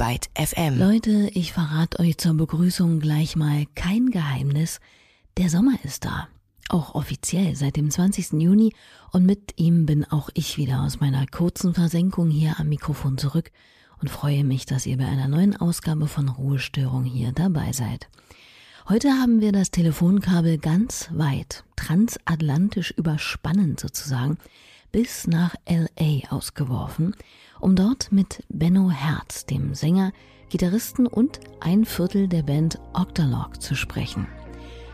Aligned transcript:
Byte 0.00 0.30
FM. 0.34 0.78
Leute, 0.78 1.28
ich 1.34 1.52
verrate 1.52 1.98
euch 1.98 2.16
zur 2.16 2.32
Begrüßung 2.32 3.00
gleich 3.00 3.36
mal 3.36 3.66
kein 3.74 4.06
Geheimnis. 4.06 4.80
Der 5.36 5.50
Sommer 5.50 5.74
ist 5.84 6.06
da. 6.06 6.28
Auch 6.70 6.94
offiziell 6.94 7.54
seit 7.54 7.76
dem 7.76 7.90
20. 7.90 8.32
Juni 8.40 8.72
und 9.12 9.26
mit 9.26 9.60
ihm 9.60 9.84
bin 9.84 10.06
auch 10.06 10.30
ich 10.32 10.56
wieder 10.56 10.80
aus 10.80 11.00
meiner 11.00 11.26
kurzen 11.26 11.74
Versenkung 11.74 12.30
hier 12.30 12.58
am 12.58 12.70
Mikrofon 12.70 13.18
zurück 13.18 13.50
und 14.00 14.08
freue 14.08 14.42
mich, 14.42 14.64
dass 14.64 14.86
ihr 14.86 14.96
bei 14.96 15.04
einer 15.04 15.28
neuen 15.28 15.54
Ausgabe 15.54 16.06
von 16.06 16.30
Ruhestörung 16.30 17.04
hier 17.04 17.32
dabei 17.32 17.72
seid. 17.72 18.08
Heute 18.88 19.10
haben 19.10 19.42
wir 19.42 19.52
das 19.52 19.70
Telefonkabel 19.70 20.56
ganz 20.56 21.10
weit, 21.12 21.64
transatlantisch 21.76 22.90
überspannend 22.92 23.78
sozusagen, 23.78 24.38
bis 24.92 25.26
nach 25.26 25.54
LA 25.68 26.30
ausgeworfen, 26.30 27.14
um 27.60 27.76
dort 27.76 28.12
mit 28.12 28.42
Benno 28.48 28.90
Herz, 28.90 29.46
dem 29.46 29.74
Sänger, 29.74 30.12
Gitarristen 30.48 31.06
und 31.06 31.40
ein 31.60 31.84
Viertel 31.84 32.28
der 32.28 32.42
Band 32.42 32.80
Octalog 32.92 33.62
zu 33.62 33.74
sprechen. 33.74 34.26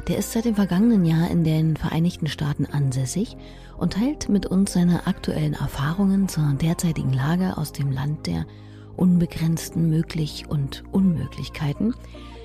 Der 0.09 0.19
ist 0.19 0.33
seit 0.33 0.45
dem 0.45 0.55
vergangenen 0.55 1.05
Jahr 1.05 1.31
in 1.31 1.43
den 1.43 1.77
Vereinigten 1.77 2.29
Staaten 2.29 2.67
ansässig 2.67 3.37
und 3.77 3.95
teilt 3.95 4.29
mit 4.29 4.47
uns 4.47 4.73
seine 4.73 5.07
aktuellen 5.07 5.55
Erfahrungen 5.55 6.29
zur 6.29 6.53
derzeitigen 6.53 7.13
Lage 7.13 7.57
aus 7.57 7.73
dem 7.73 7.91
Land 7.91 8.27
der 8.27 8.47
unbegrenzten 8.97 9.89
Möglich- 9.91 10.47
und 10.49 10.85
Unmöglichkeiten. 10.93 11.95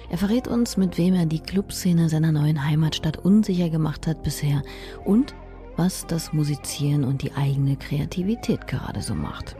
Er 0.09 0.17
verrät 0.17 0.47
uns, 0.47 0.75
mit 0.75 0.97
wem 0.97 1.13
er 1.13 1.25
die 1.25 1.39
Clubszene 1.39 2.09
seiner 2.09 2.31
neuen 2.31 2.65
Heimatstadt 2.65 3.17
unsicher 3.17 3.69
gemacht 3.69 4.07
hat 4.07 4.23
bisher 4.23 4.63
und 5.05 5.35
was 5.77 6.05
das 6.07 6.33
Musizieren 6.33 7.03
und 7.03 7.21
die 7.21 7.33
eigene 7.33 7.75
Kreativität 7.75 8.67
gerade 8.67 9.01
so 9.01 9.15
macht. 9.15 9.55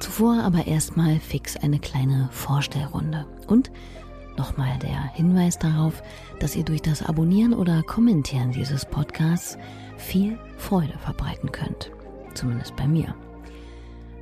Zuvor 0.00 0.42
aber 0.42 0.66
erstmal 0.66 1.18
fix 1.18 1.56
eine 1.56 1.78
kleine 1.78 2.28
Vorstellrunde. 2.30 3.26
Und 3.46 3.70
nochmal 4.36 4.78
der 4.80 5.12
Hinweis 5.14 5.58
darauf, 5.58 6.02
dass 6.38 6.56
ihr 6.56 6.64
durch 6.64 6.82
das 6.82 7.02
Abonnieren 7.02 7.54
oder 7.54 7.82
Kommentieren 7.82 8.52
dieses 8.52 8.84
Podcasts 8.84 9.56
viel 9.96 10.38
Freude 10.58 10.98
verbreiten 10.98 11.50
könnt. 11.50 11.90
Zumindest 12.34 12.76
bei 12.76 12.86
mir. 12.86 13.14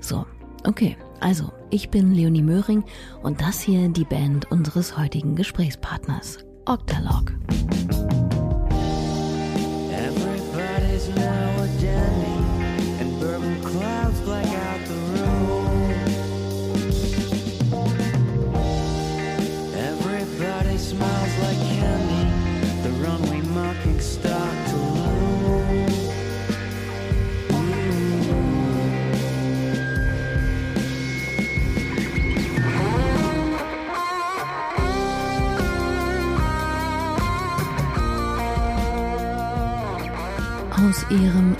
So, 0.00 0.24
okay, 0.64 0.96
also 1.20 1.52
ich 1.70 1.90
bin 1.90 2.14
Leonie 2.14 2.42
Möhring 2.42 2.84
und 3.22 3.40
das 3.40 3.60
hier 3.60 3.88
die 3.88 4.04
Band 4.04 4.50
unseres 4.52 4.96
heutigen 4.96 5.34
Gesprächspartners, 5.34 6.38
Octalog. 6.66 7.32
Aus 11.12 11.63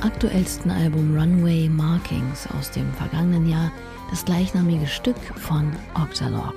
aktuellsten 0.05 0.71
Album 0.71 1.17
Runway 1.17 1.67
Markings 1.67 2.47
aus 2.59 2.71
dem 2.71 2.93
vergangenen 2.93 3.49
Jahr 3.49 3.73
das 4.11 4.23
gleichnamige 4.27 4.87
Stück 4.87 5.17
von 5.17 5.73
Octalog. 5.95 6.53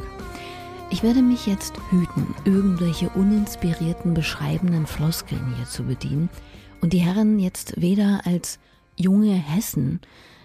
Ich 0.89 1.01
werde 1.01 1.21
mich 1.21 1.47
jetzt 1.47 1.73
hüten, 1.89 2.35
irgendwelche 2.43 3.07
uninspirierten 3.09 4.13
beschreibenden 4.13 4.85
Floskeln 4.85 5.55
hier 5.55 5.65
zu 5.65 5.83
bedienen 5.83 6.27
und 6.81 6.91
die 6.91 6.99
Herren 6.99 7.39
jetzt 7.39 7.79
weder 7.79 8.19
als 8.25 8.59
junge 8.97 9.35
Hessen, 9.35 10.01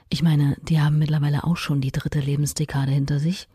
ich 0.09 0.23
meine, 0.23 0.57
die 0.63 0.81
haben 0.81 1.01
mittlerweile 1.01 1.43
auch 1.43 1.57
schon 1.57 1.81
die 1.81 1.91
dritte 1.91 2.21
Lebensdekade 2.21 2.93
hinter 2.93 3.19
sich, 3.19 3.49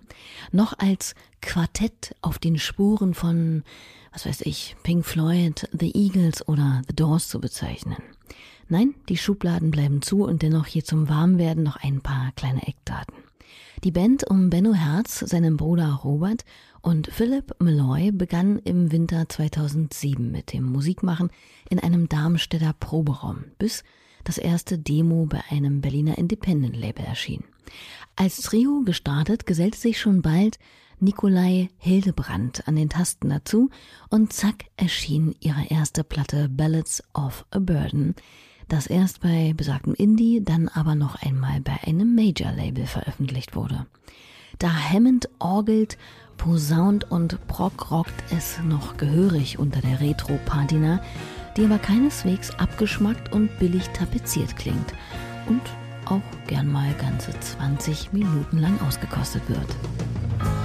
noch 0.51 0.77
als 0.77 1.15
Quartett 1.41 2.15
auf 2.21 2.37
den 2.37 2.57
Spuren 2.59 3.13
von, 3.13 3.63
was 4.11 4.25
weiß 4.25 4.41
ich, 4.41 4.75
Pink 4.83 5.05
Floyd, 5.05 5.69
The 5.71 5.93
Eagles 5.95 6.45
oder 6.49 6.81
The 6.89 6.95
Doors 6.97 7.29
zu 7.29 7.39
bezeichnen. 7.39 7.95
Nein, 8.69 8.95
die 9.07 9.17
Schubladen 9.17 9.71
bleiben 9.71 10.01
zu 10.01 10.23
und 10.23 10.41
dennoch 10.41 10.65
hier 10.65 10.83
zum 10.83 11.07
Warmwerden 11.07 11.63
noch 11.63 11.77
ein 11.77 12.01
paar 12.01 12.33
kleine 12.35 12.67
Eckdaten. 12.67 13.15
Die 13.83 13.91
Band 13.91 14.29
um 14.29 14.49
Benno 14.49 14.73
Herz, 14.73 15.19
seinem 15.19 15.55
Bruder 15.55 16.01
Robert 16.03 16.43
und 16.81 17.07
Philip 17.07 17.55
Malloy 17.59 18.11
begann 18.11 18.59
im 18.59 18.91
Winter 18.91 19.29
2007 19.29 20.31
mit 20.31 20.51
dem 20.51 20.65
Musikmachen 20.65 21.29
in 21.69 21.79
einem 21.79 22.09
Darmstädter 22.09 22.73
Proberaum, 22.77 23.45
bis 23.57 23.83
das 24.25 24.37
erste 24.37 24.77
Demo 24.77 25.27
bei 25.27 25.41
einem 25.49 25.79
Berliner 25.79 26.17
Independent-Label 26.17 27.05
erschien. 27.05 27.45
Als 28.17 28.41
Trio 28.41 28.81
gestartet 28.83 29.45
gesellte 29.45 29.77
sich 29.77 29.99
schon 29.99 30.21
bald 30.21 30.59
Nikolai 30.99 31.69
Hildebrand 31.77 32.67
an 32.67 32.75
den 32.75 32.89
Tasten 32.89 33.29
dazu 33.29 33.69
und 34.09 34.33
zack 34.33 34.65
erschien 34.75 35.35
ihre 35.39 35.67
erste 35.69 36.03
Platte 36.03 36.49
Ballads 36.49 37.03
of 37.13 37.45
a 37.51 37.59
Burden, 37.59 38.15
das 38.67 38.87
erst 38.87 39.21
bei 39.21 39.53
besagtem 39.55 39.93
Indie, 39.93 40.43
dann 40.43 40.67
aber 40.67 40.95
noch 40.95 41.21
einmal 41.21 41.61
bei 41.61 41.77
einem 41.85 42.15
Major-Label 42.15 42.85
veröffentlicht 42.85 43.55
wurde. 43.55 43.85
Da 44.59 44.69
Hammond 44.69 45.29
orgelt, 45.39 45.97
posaunt 46.37 47.09
und 47.11 47.45
prog 47.47 47.91
rockt 47.91 48.23
es 48.31 48.59
noch 48.63 48.97
gehörig 48.97 49.59
unter 49.59 49.81
der 49.81 49.99
Retro-Patina, 49.99 51.01
die 51.55 51.65
aber 51.65 51.79
keineswegs 51.79 52.51
abgeschmackt 52.51 53.33
und 53.33 53.57
billig 53.59 53.87
tapeziert 53.89 54.55
klingt 54.55 54.93
und 55.47 55.61
auch 56.05 56.21
gern 56.47 56.71
mal 56.71 56.93
ganze 56.93 57.37
20 57.39 58.13
Minuten 58.13 58.59
lang 58.59 58.79
ausgekostet 58.81 59.43
wird. 59.49 60.56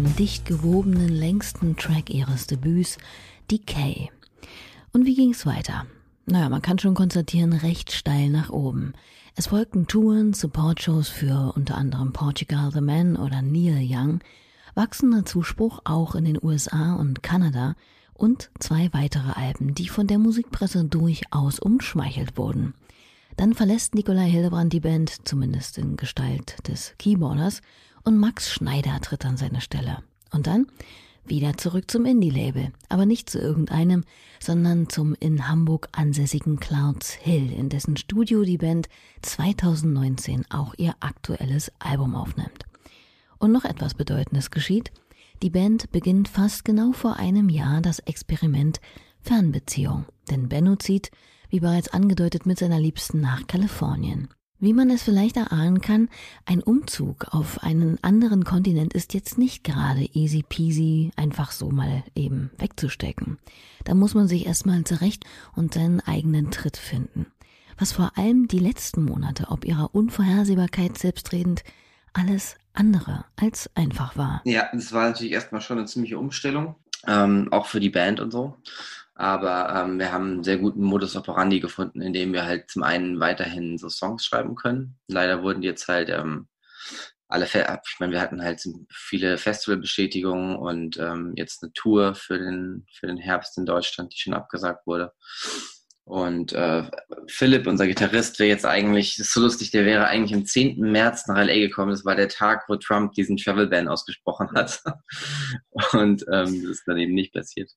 Dem 0.00 0.16
dicht 0.16 0.46
gewobenen 0.46 1.10
längsten 1.10 1.76
Track 1.76 2.08
ihres 2.08 2.46
Debüts, 2.46 2.96
Decay. 3.50 4.10
Und 4.94 5.04
wie 5.04 5.14
ging's 5.14 5.44
weiter? 5.44 5.84
Naja, 6.24 6.48
man 6.48 6.62
kann 6.62 6.78
schon 6.78 6.94
konstatieren, 6.94 7.52
recht 7.52 7.92
steil 7.92 8.30
nach 8.30 8.48
oben. 8.48 8.94
Es 9.36 9.48
folgten 9.48 9.88
Touren, 9.88 10.32
Support-Shows 10.32 11.10
für 11.10 11.52
unter 11.54 11.76
anderem 11.76 12.14
Portugal 12.14 12.70
The 12.72 12.80
Man 12.80 13.16
oder 13.16 13.42
Neil 13.42 13.86
Young, 13.86 14.20
wachsender 14.74 15.26
Zuspruch 15.26 15.80
auch 15.84 16.14
in 16.14 16.24
den 16.24 16.38
USA 16.42 16.94
und 16.94 17.22
Kanada 17.22 17.74
und 18.14 18.50
zwei 18.58 18.88
weitere 18.94 19.32
Alben, 19.32 19.74
die 19.74 19.88
von 19.88 20.06
der 20.06 20.18
Musikpresse 20.18 20.86
durchaus 20.86 21.58
umschmeichelt 21.58 22.38
wurden. 22.38 22.72
Dann 23.36 23.52
verlässt 23.52 23.94
Nikolai 23.94 24.30
Hildebrand 24.30 24.72
die 24.72 24.80
Band, 24.80 25.28
zumindest 25.28 25.76
in 25.76 25.96
Gestalt 25.96 26.56
des 26.68 26.94
Keyboarders, 26.98 27.60
und 28.04 28.18
Max 28.18 28.52
Schneider 28.52 29.00
tritt 29.00 29.24
an 29.24 29.36
seine 29.36 29.60
Stelle. 29.60 29.98
Und 30.32 30.46
dann 30.46 30.66
wieder 31.24 31.56
zurück 31.56 31.90
zum 31.90 32.06
Indie-Label, 32.06 32.72
aber 32.88 33.06
nicht 33.06 33.30
zu 33.30 33.38
irgendeinem, 33.38 34.04
sondern 34.40 34.88
zum 34.88 35.14
in 35.20 35.48
Hamburg 35.48 35.88
ansässigen 35.92 36.58
Clouds 36.58 37.12
Hill, 37.12 37.52
in 37.52 37.68
dessen 37.68 37.96
Studio 37.96 38.42
die 38.42 38.58
Band 38.58 38.88
2019 39.22 40.46
auch 40.50 40.74
ihr 40.76 40.94
aktuelles 41.00 41.70
Album 41.78 42.16
aufnimmt. 42.16 42.64
Und 43.38 43.52
noch 43.52 43.64
etwas 43.64 43.94
Bedeutendes 43.94 44.50
geschieht. 44.50 44.90
Die 45.42 45.50
Band 45.50 45.90
beginnt 45.92 46.28
fast 46.28 46.64
genau 46.64 46.92
vor 46.92 47.16
einem 47.16 47.48
Jahr 47.48 47.80
das 47.80 48.00
Experiment 48.00 48.80
Fernbeziehung, 49.22 50.06
denn 50.30 50.48
Benno 50.48 50.76
zieht, 50.76 51.10
wie 51.48 51.60
bereits 51.60 51.88
angedeutet, 51.88 52.46
mit 52.46 52.58
seiner 52.58 52.78
Liebsten 52.78 53.20
nach 53.20 53.46
Kalifornien. 53.46 54.28
Wie 54.62 54.74
man 54.74 54.90
es 54.90 55.02
vielleicht 55.02 55.38
erahnen 55.38 55.80
kann, 55.80 56.10
ein 56.44 56.62
Umzug 56.62 57.28
auf 57.30 57.62
einen 57.62 57.98
anderen 58.04 58.44
Kontinent 58.44 58.92
ist 58.92 59.14
jetzt 59.14 59.38
nicht 59.38 59.64
gerade 59.64 60.06
easy 60.12 60.44
peasy 60.46 61.12
einfach 61.16 61.50
so 61.50 61.70
mal 61.70 62.04
eben 62.14 62.50
wegzustecken. 62.58 63.38
Da 63.84 63.94
muss 63.94 64.12
man 64.12 64.28
sich 64.28 64.44
erstmal 64.44 64.84
zurecht 64.84 65.24
und 65.56 65.72
seinen 65.72 66.00
eigenen 66.00 66.50
Tritt 66.50 66.76
finden. 66.76 67.26
Was 67.78 67.92
vor 67.92 68.12
allem 68.18 68.48
die 68.48 68.58
letzten 68.58 69.02
Monate 69.02 69.46
ob 69.48 69.64
ihrer 69.64 69.94
Unvorhersehbarkeit 69.94 70.98
selbstredend 70.98 71.64
alles 72.12 72.56
andere 72.74 73.24
als 73.36 73.70
einfach 73.74 74.18
war. 74.18 74.42
Ja, 74.44 74.68
es 74.74 74.92
war 74.92 75.08
natürlich 75.08 75.32
erstmal 75.32 75.62
schon 75.62 75.78
eine 75.78 75.86
ziemliche 75.86 76.18
Umstellung, 76.18 76.74
ähm, 77.06 77.48
auch 77.50 77.64
für 77.64 77.80
die 77.80 77.88
Band 77.88 78.20
und 78.20 78.30
so. 78.30 78.58
Aber 79.20 79.68
ähm, 79.76 79.98
wir 79.98 80.12
haben 80.12 80.32
einen 80.32 80.44
sehr 80.44 80.56
guten 80.56 80.82
Modus 80.82 81.14
operandi 81.14 81.60
gefunden, 81.60 82.00
in 82.00 82.14
dem 82.14 82.32
wir 82.32 82.46
halt 82.46 82.70
zum 82.70 82.82
einen 82.82 83.20
weiterhin 83.20 83.76
so 83.76 83.90
Songs 83.90 84.24
schreiben 84.24 84.54
können. 84.54 84.98
Leider 85.08 85.42
wurden 85.42 85.60
die 85.60 85.68
jetzt 85.68 85.88
halt 85.88 86.08
ähm, 86.08 86.48
alle, 87.28 87.44
ich 87.44 88.00
meine, 88.00 88.12
wir 88.14 88.20
hatten 88.22 88.42
halt 88.42 88.62
viele 88.90 89.36
Festivalbestätigungen 89.36 90.56
und 90.56 90.96
ähm, 90.96 91.34
jetzt 91.36 91.62
eine 91.62 91.70
Tour 91.74 92.14
für 92.14 92.38
den, 92.38 92.86
für 92.90 93.08
den 93.08 93.18
Herbst 93.18 93.58
in 93.58 93.66
Deutschland, 93.66 94.14
die 94.14 94.18
schon 94.18 94.32
abgesagt 94.32 94.86
wurde. 94.86 95.12
Und 96.04 96.54
äh, 96.54 96.84
Philipp, 97.26 97.66
unser 97.66 97.86
Gitarrist, 97.86 98.38
wäre 98.38 98.48
jetzt 98.48 98.64
eigentlich, 98.64 99.18
das 99.18 99.26
ist 99.26 99.34
so 99.34 99.42
lustig, 99.42 99.70
der 99.70 99.84
wäre 99.84 100.06
eigentlich 100.06 100.34
am 100.34 100.46
10. 100.46 100.80
März 100.80 101.26
nach 101.26 101.36
LA 101.36 101.56
gekommen. 101.56 101.90
Das 101.90 102.06
war 102.06 102.16
der 102.16 102.30
Tag, 102.30 102.64
wo 102.68 102.76
Trump 102.76 103.12
diesen 103.12 103.36
Travel 103.36 103.66
Ban 103.66 103.86
ausgesprochen 103.86 104.48
hat. 104.54 104.82
Und 105.92 106.24
ähm, 106.32 106.62
das 106.62 106.70
ist 106.70 106.84
dann 106.86 106.96
eben 106.96 107.12
nicht 107.12 107.34
passiert. 107.34 107.70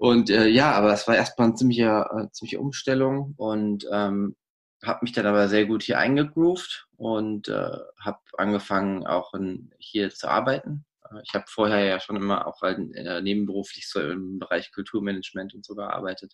Und 0.00 0.30
äh, 0.30 0.46
ja, 0.46 0.72
aber 0.72 0.94
es 0.94 1.06
war 1.06 1.14
erstmal 1.14 1.48
eine 1.48 1.56
ziemliche, 1.56 2.06
äh, 2.10 2.30
ziemliche 2.32 2.58
Umstellung 2.58 3.34
und 3.36 3.86
ähm, 3.92 4.34
habe 4.82 5.00
mich 5.02 5.12
dann 5.12 5.26
aber 5.26 5.46
sehr 5.46 5.66
gut 5.66 5.82
hier 5.82 5.98
eingegroovt 5.98 6.86
und 6.96 7.48
äh, 7.48 7.76
habe 8.02 8.18
angefangen 8.38 9.06
auch 9.06 9.34
in, 9.34 9.74
hier 9.78 10.08
zu 10.08 10.30
arbeiten. 10.30 10.86
Äh, 11.04 11.20
ich 11.22 11.34
habe 11.34 11.44
vorher 11.48 11.84
ja 11.84 12.00
schon 12.00 12.16
immer 12.16 12.46
auch 12.46 12.62
halt, 12.62 12.78
äh, 12.94 13.20
nebenberuflich 13.20 13.90
so 13.90 14.00
im 14.00 14.38
Bereich 14.38 14.72
Kulturmanagement 14.72 15.52
und 15.54 15.66
so 15.66 15.74
gearbeitet. 15.74 16.32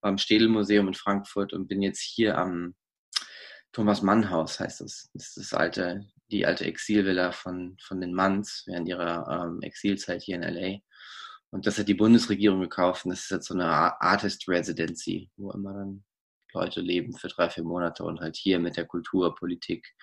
War 0.00 0.10
im 0.10 0.16
Städel-Museum 0.16 0.88
in 0.88 0.94
Frankfurt 0.94 1.52
und 1.52 1.68
bin 1.68 1.82
jetzt 1.82 2.00
hier 2.00 2.38
am 2.38 2.76
Thomas 3.72 4.00
Mann 4.00 4.30
Haus, 4.30 4.58
heißt. 4.58 4.80
Das. 4.80 5.10
das 5.12 5.36
ist 5.36 5.36
das 5.36 5.52
alte, 5.52 6.06
die 6.30 6.46
alte 6.46 6.64
Exilvilla 6.64 7.32
von, 7.32 7.76
von 7.78 8.00
den 8.00 8.14
Manns 8.14 8.62
während 8.64 8.88
ihrer 8.88 9.44
ähm, 9.44 9.60
Exilzeit 9.60 10.22
hier 10.22 10.36
in 10.36 10.44
LA. 10.44 10.78
Und 11.50 11.66
das 11.66 11.78
hat 11.78 11.88
die 11.88 11.94
Bundesregierung 11.94 12.60
gekauft 12.60 13.04
und 13.04 13.10
das 13.10 13.20
ist 13.20 13.30
jetzt 13.30 13.46
so 13.46 13.54
eine 13.54 14.00
Artist 14.00 14.48
Residency, 14.48 15.30
wo 15.36 15.52
immer 15.52 15.72
dann 15.72 16.04
Leute 16.52 16.80
leben 16.80 17.12
für 17.12 17.28
drei, 17.28 17.48
vier 17.48 17.64
Monate 17.64 18.02
und 18.04 18.20
halt 18.20 18.36
hier 18.36 18.58
mit 18.58 18.76
der 18.76 18.86
Kulturpolitik 18.86 19.94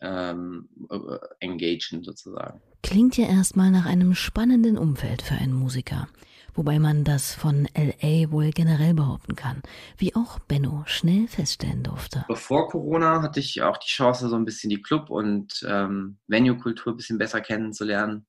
ähm, 0.00 0.68
äh, 0.90 0.96
engagen 1.40 2.04
sozusagen. 2.04 2.60
Klingt 2.82 3.16
ja 3.16 3.26
erstmal 3.26 3.70
nach 3.70 3.86
einem 3.86 4.14
spannenden 4.14 4.78
Umfeld 4.78 5.22
für 5.22 5.34
einen 5.34 5.52
Musiker. 5.52 6.08
Wobei 6.54 6.80
man 6.80 7.04
das 7.04 7.34
von 7.34 7.68
LA 7.76 8.32
wohl 8.32 8.50
generell 8.50 8.92
behaupten 8.92 9.36
kann, 9.36 9.62
wie 9.96 10.16
auch 10.16 10.40
Benno 10.40 10.82
schnell 10.86 11.28
feststellen 11.28 11.84
durfte. 11.84 12.24
Bevor 12.26 12.68
Corona 12.68 13.22
hatte 13.22 13.38
ich 13.38 13.62
auch 13.62 13.76
die 13.76 13.88
Chance, 13.88 14.28
so 14.28 14.34
ein 14.34 14.44
bisschen 14.44 14.70
die 14.70 14.82
Club- 14.82 15.10
und 15.10 15.64
ähm, 15.68 16.18
Venue-Kultur 16.26 16.92
ein 16.92 16.96
bisschen 16.96 17.18
besser 17.18 17.40
kennenzulernen. 17.40 18.26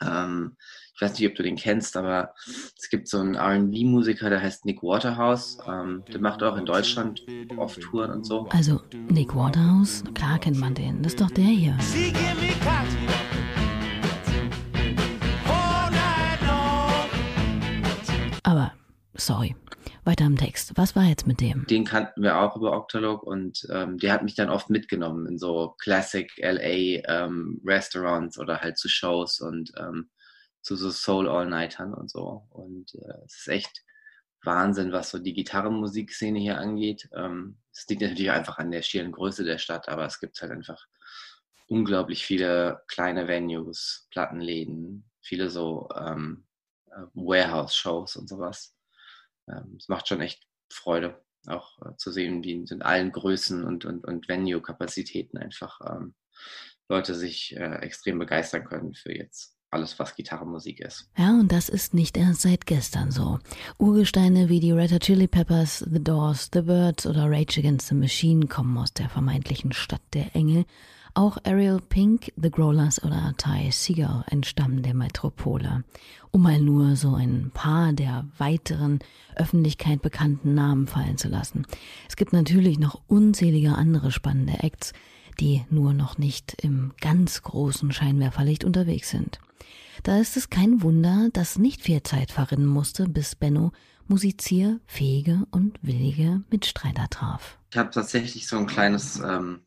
Ähm, 0.00 0.56
ich 0.94 1.00
weiß 1.00 1.18
nicht, 1.18 1.28
ob 1.28 1.34
du 1.34 1.42
den 1.42 1.56
kennst, 1.56 1.96
aber 1.96 2.34
es 2.78 2.90
gibt 2.90 3.08
so 3.08 3.18
einen 3.18 3.34
RB-Musiker, 3.34 4.28
der 4.28 4.42
heißt 4.42 4.66
Nick 4.66 4.82
Waterhouse. 4.82 5.58
Ähm, 5.66 6.04
der 6.12 6.20
macht 6.20 6.42
auch 6.42 6.56
in 6.56 6.66
Deutschland 6.66 7.22
oft 7.56 7.80
Touren 7.80 8.10
und 8.10 8.24
so. 8.24 8.46
Also, 8.50 8.80
Nick 9.08 9.34
Waterhouse, 9.34 10.04
klar 10.14 10.38
kennt 10.38 10.58
man 10.58 10.74
den. 10.74 11.02
Das 11.02 11.14
ist 11.14 11.20
doch 11.20 11.30
der 11.30 11.44
hier. 11.44 11.78
Aber, 18.42 18.72
sorry. 19.14 19.56
Weiter 20.04 20.26
im 20.26 20.36
Text. 20.36 20.72
Was 20.74 20.96
war 20.96 21.04
jetzt 21.04 21.28
mit 21.28 21.40
dem? 21.40 21.64
Den 21.68 21.84
kannten 21.84 22.22
wir 22.22 22.40
auch 22.40 22.56
über 22.56 22.76
Octalog 22.76 23.22
und 23.22 23.66
ähm, 23.70 23.98
der 23.98 24.12
hat 24.12 24.24
mich 24.24 24.34
dann 24.34 24.50
oft 24.50 24.68
mitgenommen 24.68 25.26
in 25.26 25.38
so 25.38 25.76
Classic 25.78 26.28
LA 26.38 27.04
ähm, 27.06 27.60
Restaurants 27.64 28.36
oder 28.36 28.58
halt 28.58 28.78
zu 28.78 28.88
Shows 28.88 29.40
und 29.40 29.70
ähm, 29.78 30.08
zu 30.62 30.76
so 30.76 30.90
Soul 30.90 31.28
All-Nightern 31.28 31.92
und 31.92 32.10
so. 32.10 32.46
Und 32.50 32.94
äh, 32.94 33.24
es 33.26 33.40
ist 33.40 33.48
echt 33.48 33.84
Wahnsinn, 34.44 34.92
was 34.92 35.10
so 35.10 35.18
die 35.18 35.34
Gitarrenmusikszene 35.34 36.38
hier 36.38 36.58
angeht. 36.58 37.08
Ähm, 37.14 37.58
es 37.72 37.86
liegt 37.88 38.02
natürlich 38.02 38.30
einfach 38.30 38.58
an 38.58 38.70
der 38.70 38.82
schieren 38.82 39.12
Größe 39.12 39.44
der 39.44 39.58
Stadt, 39.58 39.88
aber 39.88 40.06
es 40.06 40.20
gibt 40.20 40.40
halt 40.40 40.52
einfach 40.52 40.86
unglaublich 41.68 42.24
viele 42.24 42.82
kleine 42.88 43.28
Venues, 43.28 44.08
Plattenläden, 44.10 45.10
viele 45.20 45.48
so 45.48 45.88
ähm, 45.96 46.44
äh, 46.86 47.02
Warehouse-Shows 47.14 48.16
und 48.16 48.28
sowas. 48.28 48.76
Ähm, 49.48 49.76
es 49.78 49.88
macht 49.88 50.08
schon 50.08 50.20
echt 50.20 50.46
Freude, 50.72 51.24
auch 51.46 51.78
äh, 51.82 51.96
zu 51.96 52.10
sehen, 52.12 52.42
wie 52.42 52.52
in 52.52 52.82
allen 52.82 53.12
Größen 53.12 53.64
und, 53.64 53.84
und, 53.84 54.04
und 54.04 54.28
Venue-Kapazitäten 54.28 55.38
einfach 55.38 55.80
ähm, 55.88 56.14
Leute 56.88 57.14
sich 57.14 57.56
äh, 57.56 57.76
extrem 57.76 58.18
begeistern 58.18 58.64
können 58.64 58.94
für 58.94 59.14
jetzt 59.14 59.56
alles, 59.72 59.98
was 59.98 60.14
Gitarrenmusik 60.14 60.80
ist. 60.80 61.08
Ja, 61.16 61.30
und 61.30 61.50
das 61.50 61.68
ist 61.68 61.94
nicht 61.94 62.16
erst 62.16 62.42
seit 62.42 62.66
gestern 62.66 63.10
so. 63.10 63.38
Urgesteine 63.78 64.48
wie 64.48 64.60
die 64.60 64.72
Red 64.72 64.92
Hot 64.92 65.02
Chili 65.02 65.26
Peppers, 65.26 65.78
The 65.90 66.02
Doors, 66.02 66.50
The 66.52 66.62
Birds 66.62 67.06
oder 67.06 67.30
Rage 67.30 67.60
Against 67.60 67.88
the 67.88 67.94
Machine 67.94 68.46
kommen 68.46 68.76
aus 68.76 68.92
der 68.92 69.08
vermeintlichen 69.08 69.72
Stadt 69.72 70.02
der 70.12 70.34
Engel. 70.36 70.64
Auch 71.14 71.36
Ariel 71.44 71.80
Pink, 71.80 72.32
The 72.40 72.50
Growlers 72.50 73.02
oder 73.02 73.34
Ty 73.36 73.70
Seagull 73.70 74.24
entstammen 74.30 74.82
der 74.82 74.94
Metropole. 74.94 75.84
Um 76.30 76.42
mal 76.42 76.58
nur 76.58 76.96
so 76.96 77.14
ein 77.14 77.50
paar 77.52 77.92
der 77.92 78.24
weiteren 78.38 79.00
Öffentlichkeit 79.36 80.00
bekannten 80.00 80.54
Namen 80.54 80.86
fallen 80.86 81.18
zu 81.18 81.28
lassen. 81.28 81.66
Es 82.08 82.16
gibt 82.16 82.32
natürlich 82.32 82.78
noch 82.78 83.02
unzählige 83.08 83.74
andere 83.74 84.10
spannende 84.10 84.62
Acts, 84.62 84.94
die 85.40 85.64
nur 85.70 85.94
noch 85.94 86.18
nicht 86.18 86.54
im 86.62 86.92
ganz 87.00 87.42
großen 87.42 87.92
Scheinwerferlicht 87.92 88.64
unterwegs 88.64 89.10
sind. 89.10 89.38
Da 90.02 90.18
ist 90.18 90.36
es 90.36 90.50
kein 90.50 90.82
Wunder, 90.82 91.28
dass 91.32 91.58
nicht 91.58 91.82
viel 91.82 92.02
Zeit 92.02 92.32
verrinnen 92.32 92.66
musste, 92.66 93.08
bis 93.08 93.36
Benno 93.36 93.72
musizierfähige 94.08 95.46
und 95.50 95.78
willige 95.82 96.42
Mitstreiter 96.50 97.08
traf. 97.08 97.58
Ich 97.70 97.78
habe 97.78 97.90
tatsächlich 97.90 98.48
so 98.48 98.58
ein 98.58 98.66
kleines 98.66 99.20
ähm, 99.20 99.64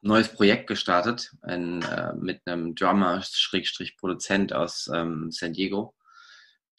neues 0.00 0.28
Projekt 0.28 0.66
gestartet 0.66 1.32
in, 1.46 1.82
äh, 1.82 2.12
mit 2.14 2.40
einem 2.46 2.74
Drummer-Produzent 2.74 4.52
aus 4.52 4.90
ähm, 4.92 5.30
San 5.30 5.52
Diego, 5.52 5.94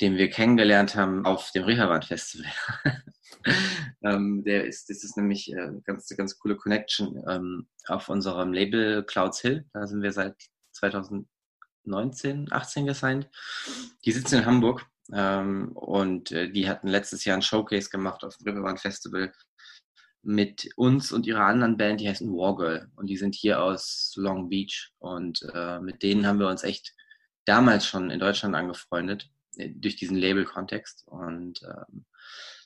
den 0.02 0.18
wir 0.18 0.30
kennengelernt 0.30 0.96
haben 0.96 1.26
auf 1.26 1.52
dem 1.52 1.64
Reeperbahn 1.64 2.02
Festival. 2.02 2.52
ähm, 4.04 4.44
der 4.44 4.66
ist, 4.66 4.90
das 4.90 5.04
ist 5.04 5.18
nämlich 5.18 5.52
äh, 5.54 5.72
ganz, 5.86 6.08
ganz 6.10 6.38
coole 6.38 6.56
Connection 6.56 7.24
ähm, 7.28 7.68
auf 7.88 8.10
unserem 8.10 8.54
Label 8.54 9.04
Clouds 9.04 9.42
Hill. 9.42 9.66
Da 9.74 9.88
sind 9.88 10.02
wir 10.02 10.12
seit 10.12 10.36
2000 10.74 11.28
19, 11.86 12.52
18 12.52 12.86
gesigned. 12.86 13.30
Die 14.06 14.12
sitzen 14.12 14.40
in 14.40 14.46
Hamburg 14.46 14.86
ähm, 15.12 15.72
und 15.74 16.32
äh, 16.32 16.52
die 16.52 16.68
hatten 16.68 16.88
letztes 16.88 17.26
Jahr 17.26 17.38
ein 17.38 17.42
Showcase 17.42 17.90
gemacht 17.90 18.24
auf 18.24 18.38
dem 18.38 18.48
Riverbahn 18.48 18.78
Festival 18.78 19.34
mit 20.22 20.70
uns 20.78 21.12
und 21.12 21.26
ihrer 21.28 21.46
anderen 21.46 21.78
Band, 21.78 22.00
die 22.00 22.08
heißt 22.08 22.22
Wargirl 22.22 22.90
und 22.96 23.08
die 23.08 23.18
sind 23.18 23.36
hier 23.36 23.62
aus 23.62 24.14
Long 24.16 24.50
Beach 24.50 24.92
und 25.00 25.42
äh, 25.54 25.80
mit 25.80 26.02
denen 26.02 26.26
haben 26.26 26.40
wir 26.40 26.48
uns 26.48 26.64
echt 26.64 26.94
damals 27.46 27.86
schon 27.86 28.10
in 28.10 28.20
Deutschland 28.20 28.56
angefreundet 28.56 29.30
äh, 29.58 29.70
durch 29.70 29.98
diesen 29.98 30.16
Label-Kontext 30.16 31.06
und 31.08 31.62
ähm, 31.64 32.06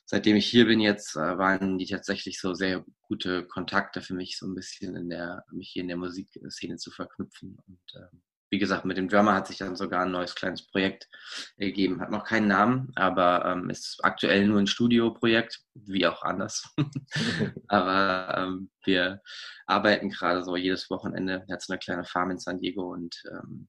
seitdem 0.07 0.35
ich 0.35 0.47
hier 0.47 0.65
bin 0.65 0.79
jetzt, 0.79 1.15
äh, 1.15 1.37
waren 1.37 1.77
die 1.77 1.85
tatsächlich 1.85 2.39
so 2.39 2.53
sehr 2.53 2.83
gute 3.01 3.45
Kontakte 3.45 4.01
für 4.01 4.15
mich, 4.15 4.37
so 4.39 4.47
ein 4.47 4.55
bisschen 4.55 4.95
in 4.95 5.09
der, 5.09 5.45
mich 5.51 5.69
hier 5.69 5.83
in 5.83 5.89
der 5.89 5.97
Musikszene 5.97 6.77
zu 6.77 6.89
verknüpfen 6.91 7.57
und 7.67 7.81
ähm, 7.95 8.23
wie 8.49 8.59
gesagt, 8.59 8.85
mit 8.85 8.97
dem 8.97 9.09
Drummer 9.09 9.33
hat 9.33 9.47
sich 9.47 9.57
dann 9.57 9.75
sogar 9.75 10.03
ein 10.03 10.11
neues 10.11 10.33
kleines 10.33 10.65
Projekt 10.67 11.09
ergeben. 11.57 11.99
Hat 11.99 12.11
noch 12.11 12.23
keinen 12.23 12.47
Namen, 12.47 12.91
aber 12.95 13.45
ähm, 13.45 13.69
ist 13.69 13.99
aktuell 14.03 14.47
nur 14.47 14.59
ein 14.59 14.67
Studioprojekt, 14.67 15.59
wie 15.73 16.07
auch 16.07 16.23
anders. 16.23 16.63
aber 17.67 18.37
ähm, 18.37 18.71
wir 18.85 19.21
arbeiten 19.65 20.09
gerade 20.09 20.43
so 20.43 20.55
jedes 20.55 20.89
Wochenende. 20.89 21.43
Er 21.47 21.53
hat 21.53 21.61
so 21.61 21.73
eine 21.73 21.79
kleine 21.79 22.05
Farm 22.05 22.31
in 22.31 22.39
San 22.39 22.59
Diego 22.59 22.93
und 22.93 23.21
ähm, 23.31 23.67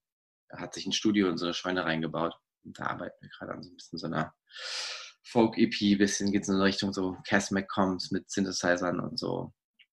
hat 0.53 0.75
sich 0.75 0.87
ein 0.87 0.93
Studio 0.93 1.29
in 1.29 1.39
so 1.39 1.47
eine 1.47 1.55
Scheune 1.55 1.85
reingebaut. 1.85 2.35
Und 2.65 2.79
da 2.79 2.87
arbeiten 2.87 3.17
wir 3.21 3.31
gerade 3.31 3.53
an 3.53 3.63
so 3.63 3.71
ein 3.71 3.77
bisschen 3.77 3.99
so 3.99 4.07
einer 4.07 4.33
Folk-EP, 5.25 5.99
bisschen 5.99 6.33
geht 6.33 6.43
es 6.43 6.49
in 6.49 6.61
Richtung 6.61 6.93
so 6.93 7.17
Cass 7.27 7.51
McCombs 7.51 8.11
mit 8.11 8.31
Synthesizern 8.31 9.01
und 9.01 9.19
so. 9.19 9.53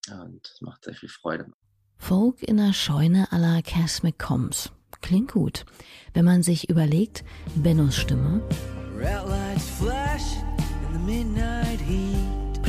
Und 0.09 0.39
das 0.43 0.61
macht 0.61 0.83
sehr 0.83 0.95
viel 0.95 1.09
Freude. 1.09 1.51
Folk 1.97 2.43
in 2.43 2.57
der 2.57 2.73
Scheune 2.73 3.27
à 3.31 3.37
la 3.37 3.61
Cass 3.61 4.03
McCombs. 4.03 4.71
Klingt 5.01 5.31
gut. 5.31 5.65
Wenn 6.13 6.25
man 6.25 6.43
sich 6.43 6.69
überlegt, 6.69 7.23
Bennos 7.55 7.95
Stimme 7.95 8.41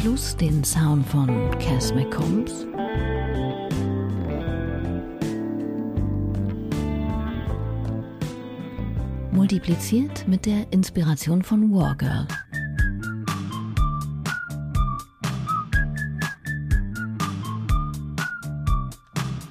plus 0.06 0.36
den 0.36 0.62
Sound 0.62 1.04
von 1.08 1.50
Cass 1.58 1.92
McCombs 1.92 2.64
multipliziert 9.32 10.28
mit 10.28 10.46
der 10.46 10.70
Inspiration 10.70 11.42
von 11.42 11.72
Wargirl. 11.72 12.28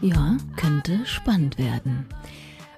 Ja, 0.05 0.38
könnte 0.55 1.03
spannend 1.07 1.57
werden. 1.57 2.05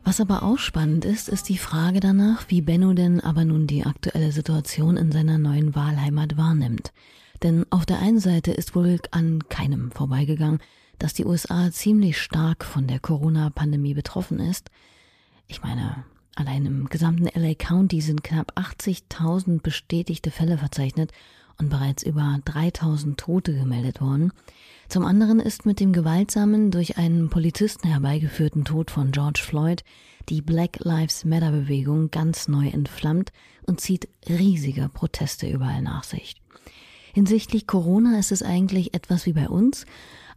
Was 0.06 0.22
aber 0.22 0.44
auch 0.44 0.58
spannend 0.58 1.04
ist, 1.04 1.28
ist 1.28 1.50
die 1.50 1.58
Frage 1.58 2.00
danach, 2.00 2.46
wie 2.48 2.62
Benno 2.62 2.94
denn 2.94 3.20
aber 3.20 3.44
nun 3.44 3.68
die 3.68 3.86
aktuelle 3.86 4.32
Situation 4.32 4.96
in 4.96 5.12
seiner 5.12 5.38
neuen 5.38 5.76
Wahlheimat 5.76 6.38
wahrnimmt. 6.38 6.94
Denn 7.44 7.66
auf 7.70 7.86
der 7.86 8.00
einen 8.00 8.22
Seite 8.22 8.52
ist 8.52 8.76
wohl 8.76 9.02
an 9.12 9.44
keinem 9.50 9.92
vorbeigegangen, 9.92 10.60
dass 11.00 11.14
die 11.14 11.26
USA 11.26 11.70
ziemlich 11.70 12.18
stark 12.18 12.64
von 12.64 12.88
der 12.88 13.00
Corona-Pandemie 13.00 13.94
betroffen 13.94 14.40
ist. 14.40 14.72
Ich 15.48 15.62
meine, 15.62 16.06
allein 16.36 16.66
im 16.66 16.88
gesamten 16.88 17.28
LA 17.38 17.56
County 17.56 18.00
sind 18.00 18.24
knapp 18.24 18.54
80.000 18.56 19.62
bestätigte 19.62 20.32
Fälle 20.32 20.58
verzeichnet 20.58 21.12
und 21.60 21.70
bereits 21.70 22.04
über 22.04 22.40
3000 22.46 23.20
Tote 23.20 23.54
gemeldet 23.54 24.02
worden. 24.02 24.32
Zum 24.90 25.06
anderen 25.06 25.40
ist 25.40 25.66
mit 25.66 25.80
dem 25.80 25.92
gewaltsamen, 25.92 26.72
durch 26.72 26.98
einen 26.98 27.30
Polizisten 27.30 27.88
herbeigeführten 27.90 28.64
Tod 28.64 28.92
von 28.92 29.12
George 29.12 29.42
Floyd 29.44 29.84
die 30.30 30.42
Black 30.42 30.80
Lives 30.84 31.26
Matter 31.26 31.52
Bewegung 31.52 32.12
ganz 32.12 32.48
neu 32.48 32.68
entflammt 32.68 33.32
und 33.66 33.82
zieht 33.82 34.08
riesige 34.28 34.90
Proteste 34.90 35.50
überall 35.50 35.82
nach 35.82 36.04
sich. 36.04 36.42
Hinsichtlich 37.14 37.66
Corona 37.66 38.20
ist 38.20 38.32
es 38.32 38.44
eigentlich 38.44 38.94
etwas 38.94 39.26
wie 39.26 39.34
bei 39.34 39.50
uns. 39.50 39.86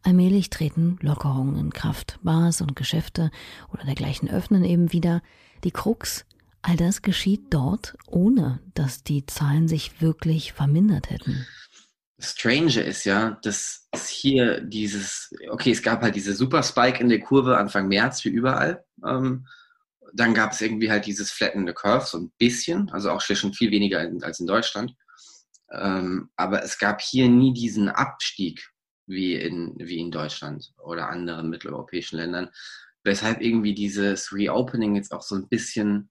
Allmählich 0.03 0.49
treten 0.49 0.97
Lockerungen 1.01 1.57
in 1.57 1.71
Kraft. 1.71 2.19
Bars 2.23 2.61
und 2.63 2.75
Geschäfte 2.75 3.31
oder 3.73 3.85
dergleichen 3.85 4.31
öffnen 4.31 4.65
eben 4.65 4.93
wieder. 4.93 5.23
Die 5.63 5.73
Krux, 5.73 6.25
all 6.63 6.77
das 6.77 7.03
geschieht 7.03 7.47
dort, 7.51 7.97
ohne 8.07 8.61
dass 8.75 9.03
die 9.03 9.27
Zahlen 9.27 9.69
sich 9.69 10.01
wirklich 10.01 10.53
vermindert 10.53 11.11
hätten. 11.11 11.47
Strange 12.19 12.81
ist 12.81 13.05
ja, 13.05 13.39
dass 13.43 13.89
hier 14.09 14.61
dieses, 14.61 15.33
okay, 15.51 15.71
es 15.71 15.83
gab 15.83 16.03
halt 16.03 16.15
diese 16.15 16.35
Super 16.35 16.63
Spike 16.63 17.01
in 17.01 17.09
der 17.09 17.21
Kurve 17.21 17.57
Anfang 17.57 17.89
März, 17.89 18.25
wie 18.25 18.29
überall. 18.29 18.85
Ähm, 19.07 19.47
dann 20.13 20.35
gab 20.35 20.53
es 20.53 20.61
irgendwie 20.61 20.91
halt 20.91 21.07
dieses 21.07 21.31
flattende 21.31 21.73
Curve, 21.73 22.07
so 22.07 22.19
ein 22.19 22.33
bisschen, 22.39 22.91
also 22.91 23.11
auch 23.11 23.21
schon 23.21 23.55
viel 23.55 23.71
weniger 23.71 24.01
als 24.23 24.41
in 24.41 24.47
Deutschland. 24.47 24.95
Ähm, 25.73 26.31
aber 26.37 26.63
es 26.63 26.79
gab 26.79 27.01
hier 27.01 27.29
nie 27.29 27.53
diesen 27.53 27.89
Abstieg 27.89 28.69
wie 29.07 29.35
in, 29.35 29.75
wie 29.79 30.01
in 30.01 30.11
Deutschland 30.11 30.73
oder 30.79 31.09
anderen 31.09 31.49
mitteleuropäischen 31.49 32.19
Ländern, 32.19 32.51
weshalb 33.05 33.41
irgendwie 33.41 33.75
dieses 33.75 34.33
Reopening 34.33 34.97
jetzt 34.97 35.13
auch 35.13 35.23
so 35.23 35.37
ein 35.37 35.49
bisschen 35.49 36.11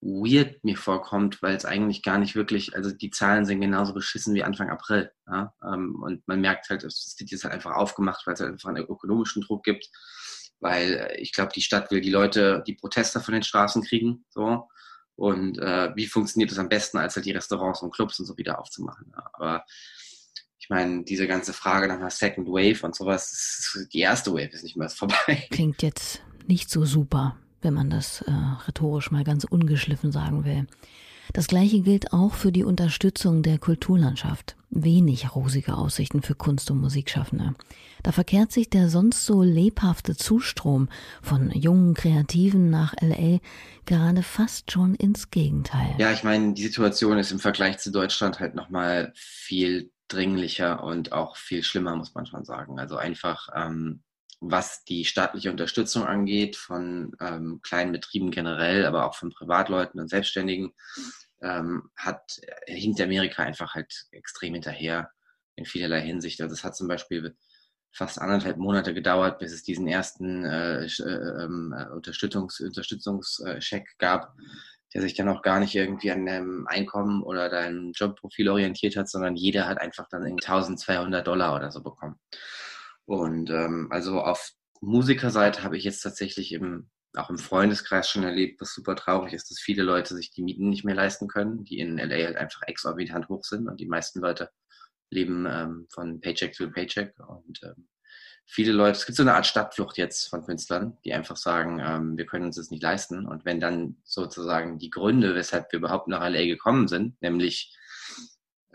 weird 0.00 0.62
mir 0.62 0.76
vorkommt, 0.76 1.42
weil 1.42 1.56
es 1.56 1.64
eigentlich 1.64 2.02
gar 2.02 2.18
nicht 2.18 2.36
wirklich, 2.36 2.76
also 2.76 2.92
die 2.92 3.10
Zahlen 3.10 3.44
sind 3.44 3.60
genauso 3.60 3.94
beschissen 3.94 4.34
wie 4.34 4.44
Anfang 4.44 4.70
April. 4.70 5.10
Ja? 5.26 5.54
Ähm, 5.62 5.96
und 6.02 6.26
man 6.28 6.40
merkt 6.40 6.70
halt, 6.70 6.84
es 6.84 7.16
wird 7.18 7.30
jetzt 7.30 7.44
halt 7.44 7.54
einfach 7.54 7.72
aufgemacht, 7.72 8.26
weil 8.26 8.34
es 8.34 8.40
halt 8.40 8.52
einfach 8.52 8.68
einen 8.68 8.84
ökonomischen 8.84 9.42
Druck 9.42 9.64
gibt. 9.64 9.88
Weil 10.60 10.94
äh, 10.94 11.20
ich 11.20 11.32
glaube, 11.32 11.52
die 11.54 11.62
Stadt 11.62 11.90
will 11.90 12.00
die 12.00 12.10
Leute, 12.10 12.62
die 12.66 12.74
Protester 12.74 13.20
von 13.20 13.34
den 13.34 13.42
Straßen 13.42 13.82
kriegen. 13.82 14.24
So. 14.28 14.68
Und 15.16 15.58
äh, 15.58 15.90
wie 15.96 16.06
funktioniert 16.06 16.52
das 16.52 16.58
am 16.58 16.68
besten, 16.68 16.98
als 16.98 17.16
halt 17.16 17.26
die 17.26 17.32
Restaurants 17.32 17.82
und 17.82 17.92
Clubs 17.92 18.20
und 18.20 18.26
so 18.26 18.36
wieder 18.36 18.60
aufzumachen. 18.60 19.12
Ja? 19.12 19.30
Aber 19.32 19.64
ich 20.60 20.68
meine, 20.68 21.02
diese 21.02 21.26
ganze 21.26 21.52
Frage 21.52 21.88
nach 21.88 21.96
einer 21.96 22.10
Second 22.10 22.46
Wave 22.46 22.84
und 22.86 22.94
sowas, 22.94 23.88
die 23.92 24.00
erste 24.00 24.32
Wave 24.32 24.50
ist 24.50 24.62
nicht 24.62 24.76
mehr 24.76 24.90
vorbei. 24.90 25.48
Klingt 25.50 25.82
jetzt 25.82 26.22
nicht 26.46 26.70
so 26.70 26.84
super 26.84 27.36
wenn 27.62 27.74
man 27.74 27.90
das 27.90 28.22
äh, 28.22 28.32
rhetorisch 28.66 29.10
mal 29.10 29.24
ganz 29.24 29.44
ungeschliffen 29.44 30.12
sagen 30.12 30.44
will. 30.44 30.66
Das 31.32 31.46
gleiche 31.46 31.80
gilt 31.80 32.12
auch 32.12 32.34
für 32.34 32.52
die 32.52 32.64
Unterstützung 32.64 33.42
der 33.42 33.58
Kulturlandschaft. 33.58 34.56
Wenig 34.70 35.34
rosige 35.34 35.74
Aussichten 35.74 36.22
für 36.22 36.34
Kunst- 36.34 36.70
und 36.70 36.80
Musikschaffende. 36.80 37.54
Da 38.02 38.12
verkehrt 38.12 38.52
sich 38.52 38.70
der 38.70 38.88
sonst 38.88 39.24
so 39.24 39.42
lebhafte 39.42 40.16
Zustrom 40.16 40.88
von 41.22 41.50
jungen 41.50 41.94
Kreativen 41.94 42.70
nach 42.70 42.94
LA 43.00 43.38
gerade 43.86 44.22
fast 44.22 44.70
schon 44.70 44.94
ins 44.94 45.30
Gegenteil. 45.30 45.94
Ja, 45.98 46.12
ich 46.12 46.22
meine, 46.22 46.54
die 46.54 46.62
Situation 46.62 47.18
ist 47.18 47.32
im 47.32 47.38
Vergleich 47.38 47.78
zu 47.78 47.90
Deutschland 47.90 48.40
halt 48.40 48.54
nochmal 48.54 49.12
viel 49.14 49.90
dringlicher 50.08 50.82
und 50.82 51.12
auch 51.12 51.36
viel 51.36 51.62
schlimmer, 51.62 51.96
muss 51.96 52.14
man 52.14 52.26
schon 52.26 52.44
sagen. 52.44 52.78
Also 52.78 52.96
einfach 52.96 53.48
ähm, 53.54 54.02
was 54.40 54.84
die 54.84 55.04
staatliche 55.04 55.50
Unterstützung 55.50 56.04
angeht, 56.06 56.56
von 56.56 57.12
ähm, 57.20 57.60
kleinen 57.62 57.92
Betrieben 57.92 58.30
generell, 58.30 58.86
aber 58.86 59.06
auch 59.06 59.14
von 59.14 59.30
Privatleuten 59.30 60.00
und 60.00 60.08
Selbstständigen, 60.08 60.72
ähm, 61.42 61.90
hat, 61.96 62.40
hinkt 62.66 63.00
Amerika 63.00 63.42
einfach 63.42 63.74
halt 63.74 64.06
extrem 64.12 64.54
hinterher 64.54 65.10
in 65.56 65.64
vielerlei 65.64 66.00
Hinsicht. 66.02 66.40
Also 66.40 66.54
es 66.54 66.64
hat 66.64 66.76
zum 66.76 66.88
Beispiel 66.88 67.36
fast 67.92 68.20
anderthalb 68.20 68.58
Monate 68.58 68.94
gedauert, 68.94 69.38
bis 69.38 69.52
es 69.52 69.62
diesen 69.62 69.88
ersten 69.88 70.44
äh, 70.44 70.84
äh, 70.84 71.42
ähm, 71.42 71.74
äh, 71.76 71.92
Unterstützungs 71.92 72.60
Unterstützungscheck 72.60 73.88
gab, 73.98 74.34
der 74.94 75.02
sich 75.02 75.14
dann 75.14 75.28
auch 75.28 75.42
gar 75.42 75.58
nicht 75.60 75.74
irgendwie 75.74 76.10
an 76.10 76.26
deinem 76.26 76.66
Einkommen 76.66 77.22
oder 77.22 77.48
deinem 77.48 77.92
Jobprofil 77.92 78.48
orientiert 78.48 78.96
hat, 78.96 79.08
sondern 79.08 79.36
jeder 79.36 79.66
hat 79.66 79.80
einfach 79.80 80.06
dann 80.08 80.24
1200 80.24 81.26
Dollar 81.26 81.56
oder 81.56 81.70
so 81.70 81.82
bekommen. 81.82 82.18
Und 83.08 83.48
ähm, 83.48 83.88
also 83.90 84.20
auf 84.20 84.52
Musikerseite 84.82 85.62
habe 85.62 85.78
ich 85.78 85.84
jetzt 85.84 86.02
tatsächlich 86.02 86.52
im, 86.52 86.90
auch 87.14 87.30
im 87.30 87.38
Freundeskreis 87.38 88.10
schon 88.10 88.22
erlebt, 88.22 88.60
was 88.60 88.74
super 88.74 88.96
traurig 88.96 89.32
ist, 89.32 89.50
dass 89.50 89.58
viele 89.58 89.82
Leute 89.82 90.14
sich 90.14 90.30
die 90.30 90.42
Mieten 90.42 90.68
nicht 90.68 90.84
mehr 90.84 90.94
leisten 90.94 91.26
können, 91.26 91.64
die 91.64 91.78
in 91.78 91.96
LA 91.96 92.26
halt 92.26 92.36
einfach 92.36 92.60
exorbitant 92.66 93.30
hoch 93.30 93.44
sind 93.44 93.66
und 93.66 93.80
die 93.80 93.86
meisten 93.86 94.20
Leute 94.20 94.50
leben 95.08 95.46
ähm, 95.48 95.86
von 95.90 96.20
Paycheck 96.20 96.54
zu 96.54 96.70
Paycheck. 96.70 97.14
Und 97.18 97.62
ähm, 97.62 97.88
viele 98.44 98.72
Leute, 98.72 98.98
es 98.98 99.06
gibt 99.06 99.16
so 99.16 99.22
eine 99.22 99.32
Art 99.32 99.46
Stadtflucht 99.46 99.96
jetzt 99.96 100.28
von 100.28 100.44
Künstlern, 100.44 100.98
die 101.06 101.14
einfach 101.14 101.38
sagen, 101.38 101.80
ähm, 101.82 102.18
wir 102.18 102.26
können 102.26 102.44
uns 102.44 102.56
das 102.56 102.70
nicht 102.70 102.82
leisten. 102.82 103.26
Und 103.26 103.46
wenn 103.46 103.58
dann 103.58 103.96
sozusagen 104.04 104.78
die 104.78 104.90
Gründe, 104.90 105.34
weshalb 105.34 105.72
wir 105.72 105.78
überhaupt 105.78 106.08
nach 106.08 106.20
LA 106.20 106.44
gekommen 106.44 106.88
sind, 106.88 107.22
nämlich 107.22 107.74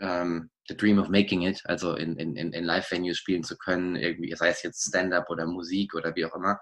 ähm, 0.00 0.50
the 0.68 0.76
dream 0.76 0.98
of 0.98 1.08
making 1.08 1.42
it, 1.42 1.62
also 1.64 1.94
in, 1.94 2.16
in, 2.16 2.36
in 2.36 2.64
Live-Venues 2.64 3.18
spielen 3.18 3.44
zu 3.44 3.56
können, 3.56 3.96
irgendwie, 3.96 4.34
sei 4.34 4.48
es 4.48 4.62
jetzt 4.62 4.88
Stand-up 4.88 5.28
oder 5.30 5.46
Musik 5.46 5.94
oder 5.94 6.14
wie 6.16 6.24
auch 6.24 6.34
immer, 6.34 6.58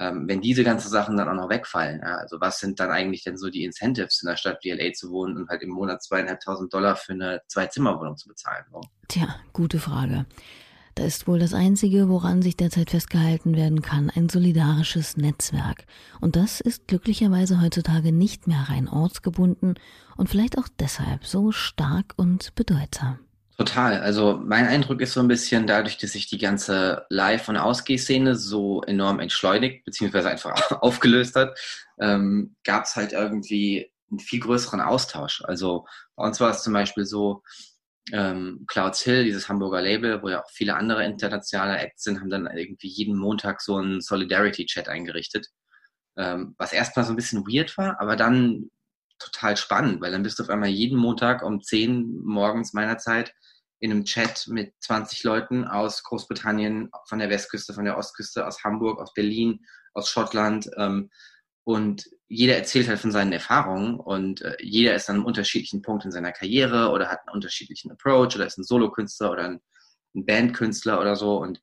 ähm, 0.00 0.28
wenn 0.28 0.40
diese 0.40 0.62
ganzen 0.62 0.90
Sachen 0.90 1.16
dann 1.16 1.28
auch 1.28 1.34
noch 1.34 1.50
wegfallen, 1.50 2.00
ja, 2.00 2.16
also 2.16 2.40
was 2.40 2.60
sind 2.60 2.78
dann 2.78 2.90
eigentlich 2.90 3.24
denn 3.24 3.36
so 3.36 3.50
die 3.50 3.64
Incentives 3.64 4.22
in 4.22 4.28
einer 4.28 4.36
Stadt 4.36 4.58
wie 4.62 4.70
LA 4.70 4.92
zu 4.92 5.10
wohnen 5.10 5.36
und 5.36 5.48
halt 5.48 5.62
im 5.62 5.70
Monat 5.70 6.02
zweieinhalbtausend 6.02 6.72
Dollar 6.72 6.96
für 6.96 7.12
eine 7.12 7.42
Zwei-Zimmer-Wohnung 7.48 8.16
zu 8.16 8.28
bezahlen? 8.28 8.64
So? 8.70 8.80
Tja, 9.08 9.40
gute 9.52 9.80
Frage. 9.80 10.26
Da 10.94 11.04
ist 11.04 11.28
wohl 11.28 11.38
das 11.38 11.54
Einzige, 11.54 12.08
woran 12.08 12.42
sich 12.42 12.56
derzeit 12.56 12.90
festgehalten 12.90 13.54
werden 13.54 13.82
kann, 13.82 14.10
ein 14.10 14.28
solidarisches 14.28 15.16
Netzwerk. 15.16 15.84
Und 16.20 16.34
das 16.34 16.60
ist 16.60 16.88
glücklicherweise 16.88 17.60
heutzutage 17.60 18.10
nicht 18.10 18.48
mehr 18.48 18.66
rein 18.68 18.88
ortsgebunden 18.88 19.74
und 20.16 20.28
vielleicht 20.28 20.58
auch 20.58 20.66
deshalb 20.80 21.24
so 21.24 21.52
stark 21.52 22.14
und 22.16 22.52
bedeutsam. 22.56 23.20
Total. 23.58 24.00
Also 24.00 24.40
mein 24.44 24.66
Eindruck 24.68 25.00
ist 25.00 25.14
so 25.14 25.20
ein 25.20 25.26
bisschen 25.26 25.66
dadurch, 25.66 25.98
dass 25.98 26.12
sich 26.12 26.28
die 26.28 26.38
ganze 26.38 27.06
Live- 27.10 27.48
und 27.48 27.56
Ausgehszene 27.56 28.36
so 28.36 28.82
enorm 28.82 29.18
entschleunigt, 29.18 29.84
beziehungsweise 29.84 30.30
einfach 30.30 30.52
aufgelöst 30.80 31.34
hat, 31.34 31.58
ähm, 31.98 32.54
gab 32.62 32.84
es 32.84 32.94
halt 32.94 33.12
irgendwie 33.12 33.90
einen 34.10 34.20
viel 34.20 34.38
größeren 34.38 34.80
Austausch. 34.80 35.42
Also 35.44 35.86
bei 36.14 36.24
uns 36.24 36.38
war 36.38 36.50
es 36.50 36.62
zum 36.62 36.72
Beispiel 36.72 37.04
so, 37.04 37.42
ähm, 38.12 38.64
Clouds 38.68 39.02
Hill, 39.02 39.24
dieses 39.24 39.48
Hamburger 39.48 39.82
Label, 39.82 40.22
wo 40.22 40.28
ja 40.28 40.42
auch 40.42 40.50
viele 40.50 40.76
andere 40.76 41.04
internationale 41.04 41.78
Acts 41.78 42.04
sind, 42.04 42.20
haben 42.20 42.30
dann 42.30 42.46
irgendwie 42.46 42.88
jeden 42.88 43.16
Montag 43.16 43.60
so 43.60 43.76
einen 43.76 44.00
Solidarity-Chat 44.00 44.88
eingerichtet. 44.88 45.48
Ähm, 46.16 46.54
was 46.58 46.72
erstmal 46.72 47.04
so 47.04 47.12
ein 47.12 47.16
bisschen 47.16 47.44
weird 47.46 47.76
war, 47.76 48.00
aber 48.00 48.14
dann 48.14 48.70
total 49.18 49.56
spannend, 49.56 50.00
weil 50.00 50.12
dann 50.12 50.22
bist 50.22 50.38
du 50.38 50.44
auf 50.44 50.48
einmal 50.48 50.68
jeden 50.68 50.98
Montag 50.98 51.42
um 51.42 51.60
10 51.60 52.20
morgens 52.24 52.72
meiner 52.72 52.98
Zeit 52.98 53.34
in 53.80 53.90
einem 53.90 54.04
Chat 54.04 54.48
mit 54.48 54.74
20 54.80 55.22
Leuten 55.24 55.64
aus 55.64 56.02
Großbritannien, 56.02 56.90
von 57.06 57.18
der 57.18 57.30
Westküste, 57.30 57.74
von 57.74 57.84
der 57.84 57.96
Ostküste, 57.96 58.46
aus 58.46 58.64
Hamburg, 58.64 59.00
aus 59.00 59.12
Berlin, 59.14 59.60
aus 59.94 60.10
Schottland. 60.10 60.70
Ähm, 60.76 61.10
und 61.64 62.08
jeder 62.28 62.56
erzählt 62.56 62.88
halt 62.88 62.98
von 62.98 63.12
seinen 63.12 63.32
Erfahrungen 63.32 64.00
und 64.00 64.42
äh, 64.42 64.56
jeder 64.60 64.94
ist 64.94 65.08
an 65.08 65.16
einem 65.16 65.26
unterschiedlichen 65.26 65.82
Punkt 65.82 66.04
in 66.04 66.10
seiner 66.10 66.32
Karriere 66.32 66.90
oder 66.90 67.08
hat 67.08 67.20
einen 67.26 67.34
unterschiedlichen 67.34 67.90
Approach 67.92 68.34
oder 68.34 68.46
ist 68.46 68.58
ein 68.58 68.64
Solokünstler 68.64 69.30
oder 69.30 69.44
ein, 69.44 69.60
ein 70.14 70.26
Bandkünstler 70.26 71.00
oder 71.00 71.14
so. 71.14 71.36
Und 71.36 71.60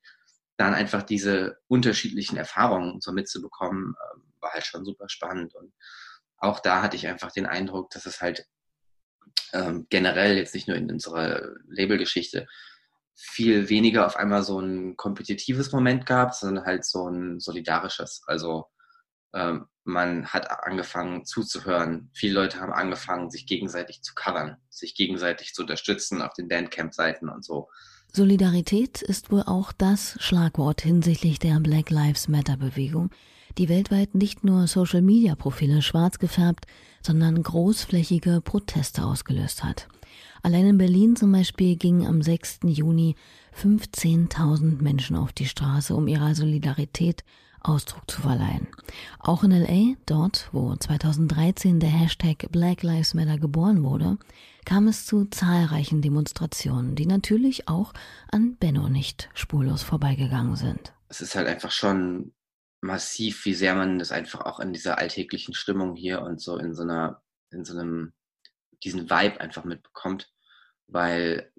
dann 0.56 0.74
einfach 0.74 1.02
diese 1.02 1.58
unterschiedlichen 1.68 2.36
Erfahrungen 2.36 3.00
so 3.00 3.12
mitzubekommen, 3.12 3.94
äh, 3.94 4.42
war 4.42 4.52
halt 4.52 4.64
schon 4.64 4.84
super 4.84 5.08
spannend. 5.08 5.54
Und 5.54 5.72
auch 6.38 6.60
da 6.60 6.82
hatte 6.82 6.96
ich 6.96 7.06
einfach 7.06 7.32
den 7.32 7.46
Eindruck, 7.46 7.90
dass 7.90 8.06
es 8.06 8.20
halt 8.20 8.46
ähm, 9.52 9.86
generell 9.90 10.36
jetzt 10.36 10.54
nicht 10.54 10.68
nur 10.68 10.76
in 10.76 10.90
unserer 10.90 11.54
Labelgeschichte 11.68 12.46
viel 13.14 13.68
weniger 13.70 14.06
auf 14.06 14.16
einmal 14.16 14.42
so 14.42 14.60
ein 14.60 14.96
kompetitives 14.96 15.72
Moment 15.72 16.04
gab, 16.04 16.34
sondern 16.34 16.64
halt 16.64 16.84
so 16.84 17.08
ein 17.08 17.40
solidarisches. 17.40 18.22
Also 18.26 18.66
ähm, 19.34 19.66
man 19.84 20.26
hat 20.26 20.50
angefangen 20.50 21.24
zuzuhören. 21.24 22.10
Viele 22.12 22.34
Leute 22.34 22.60
haben 22.60 22.72
angefangen, 22.72 23.30
sich 23.30 23.46
gegenseitig 23.46 24.02
zu 24.02 24.14
covern, 24.14 24.56
sich 24.68 24.94
gegenseitig 24.94 25.54
zu 25.54 25.62
unterstützen 25.62 26.20
auf 26.20 26.34
den 26.34 26.48
Bandcamp-Seiten 26.48 27.28
und 27.28 27.44
so. 27.44 27.68
Solidarität 28.12 29.02
ist 29.02 29.30
wohl 29.30 29.42
auch 29.42 29.72
das 29.72 30.16
Schlagwort 30.20 30.82
hinsichtlich 30.82 31.38
der 31.38 31.60
Black 31.60 31.90
Lives 31.90 32.28
Matter 32.28 32.56
Bewegung, 32.56 33.10
die 33.58 33.68
weltweit 33.68 34.14
nicht 34.14 34.44
nur 34.44 34.66
Social-Media-Profile 34.66 35.82
schwarz 35.82 36.18
gefärbt, 36.18 36.66
sondern 37.02 37.42
großflächige 37.42 38.40
Proteste 38.40 39.04
ausgelöst 39.04 39.64
hat. 39.64 39.88
Allein 40.42 40.66
in 40.66 40.78
Berlin 40.78 41.16
zum 41.16 41.32
Beispiel 41.32 41.76
gingen 41.76 42.06
am 42.06 42.22
6. 42.22 42.60
Juni 42.64 43.16
15.000 43.60 44.82
Menschen 44.82 45.16
auf 45.16 45.32
die 45.32 45.46
Straße, 45.46 45.94
um 45.94 46.08
ihrer 46.08 46.34
Solidarität 46.34 47.24
Ausdruck 47.60 48.08
zu 48.08 48.20
verleihen. 48.20 48.68
Auch 49.18 49.42
in 49.42 49.50
LA, 49.50 49.96
dort, 50.06 50.48
wo 50.52 50.74
2013 50.74 51.80
der 51.80 51.90
Hashtag 51.90 52.46
Black 52.52 52.82
Lives 52.82 53.14
Matter 53.14 53.38
geboren 53.38 53.82
wurde, 53.82 54.18
kam 54.64 54.86
es 54.86 55.04
zu 55.04 55.24
zahlreichen 55.24 56.00
Demonstrationen, 56.00 56.94
die 56.94 57.06
natürlich 57.06 57.68
auch 57.68 57.92
an 58.30 58.56
Benno 58.56 58.88
nicht 58.88 59.30
spurlos 59.34 59.82
vorbeigegangen 59.82 60.56
sind. 60.56 60.92
Es 61.08 61.20
ist 61.20 61.34
halt 61.34 61.48
einfach 61.48 61.72
schon 61.72 62.32
massiv, 62.80 63.44
wie 63.44 63.54
sehr 63.54 63.74
man 63.74 63.98
das 63.98 64.12
einfach 64.12 64.42
auch 64.42 64.60
in 64.60 64.72
dieser 64.72 64.98
alltäglichen 64.98 65.54
Stimmung 65.54 65.96
hier 65.96 66.22
und 66.22 66.40
so 66.40 66.58
in 66.58 66.74
so 66.74 66.82
einer, 66.82 67.22
in 67.50 67.64
so 67.64 67.78
einem, 67.78 68.12
diesen 68.84 69.10
Vibe 69.10 69.40
einfach 69.40 69.64
mitbekommt, 69.64 70.30
weil 70.86 71.50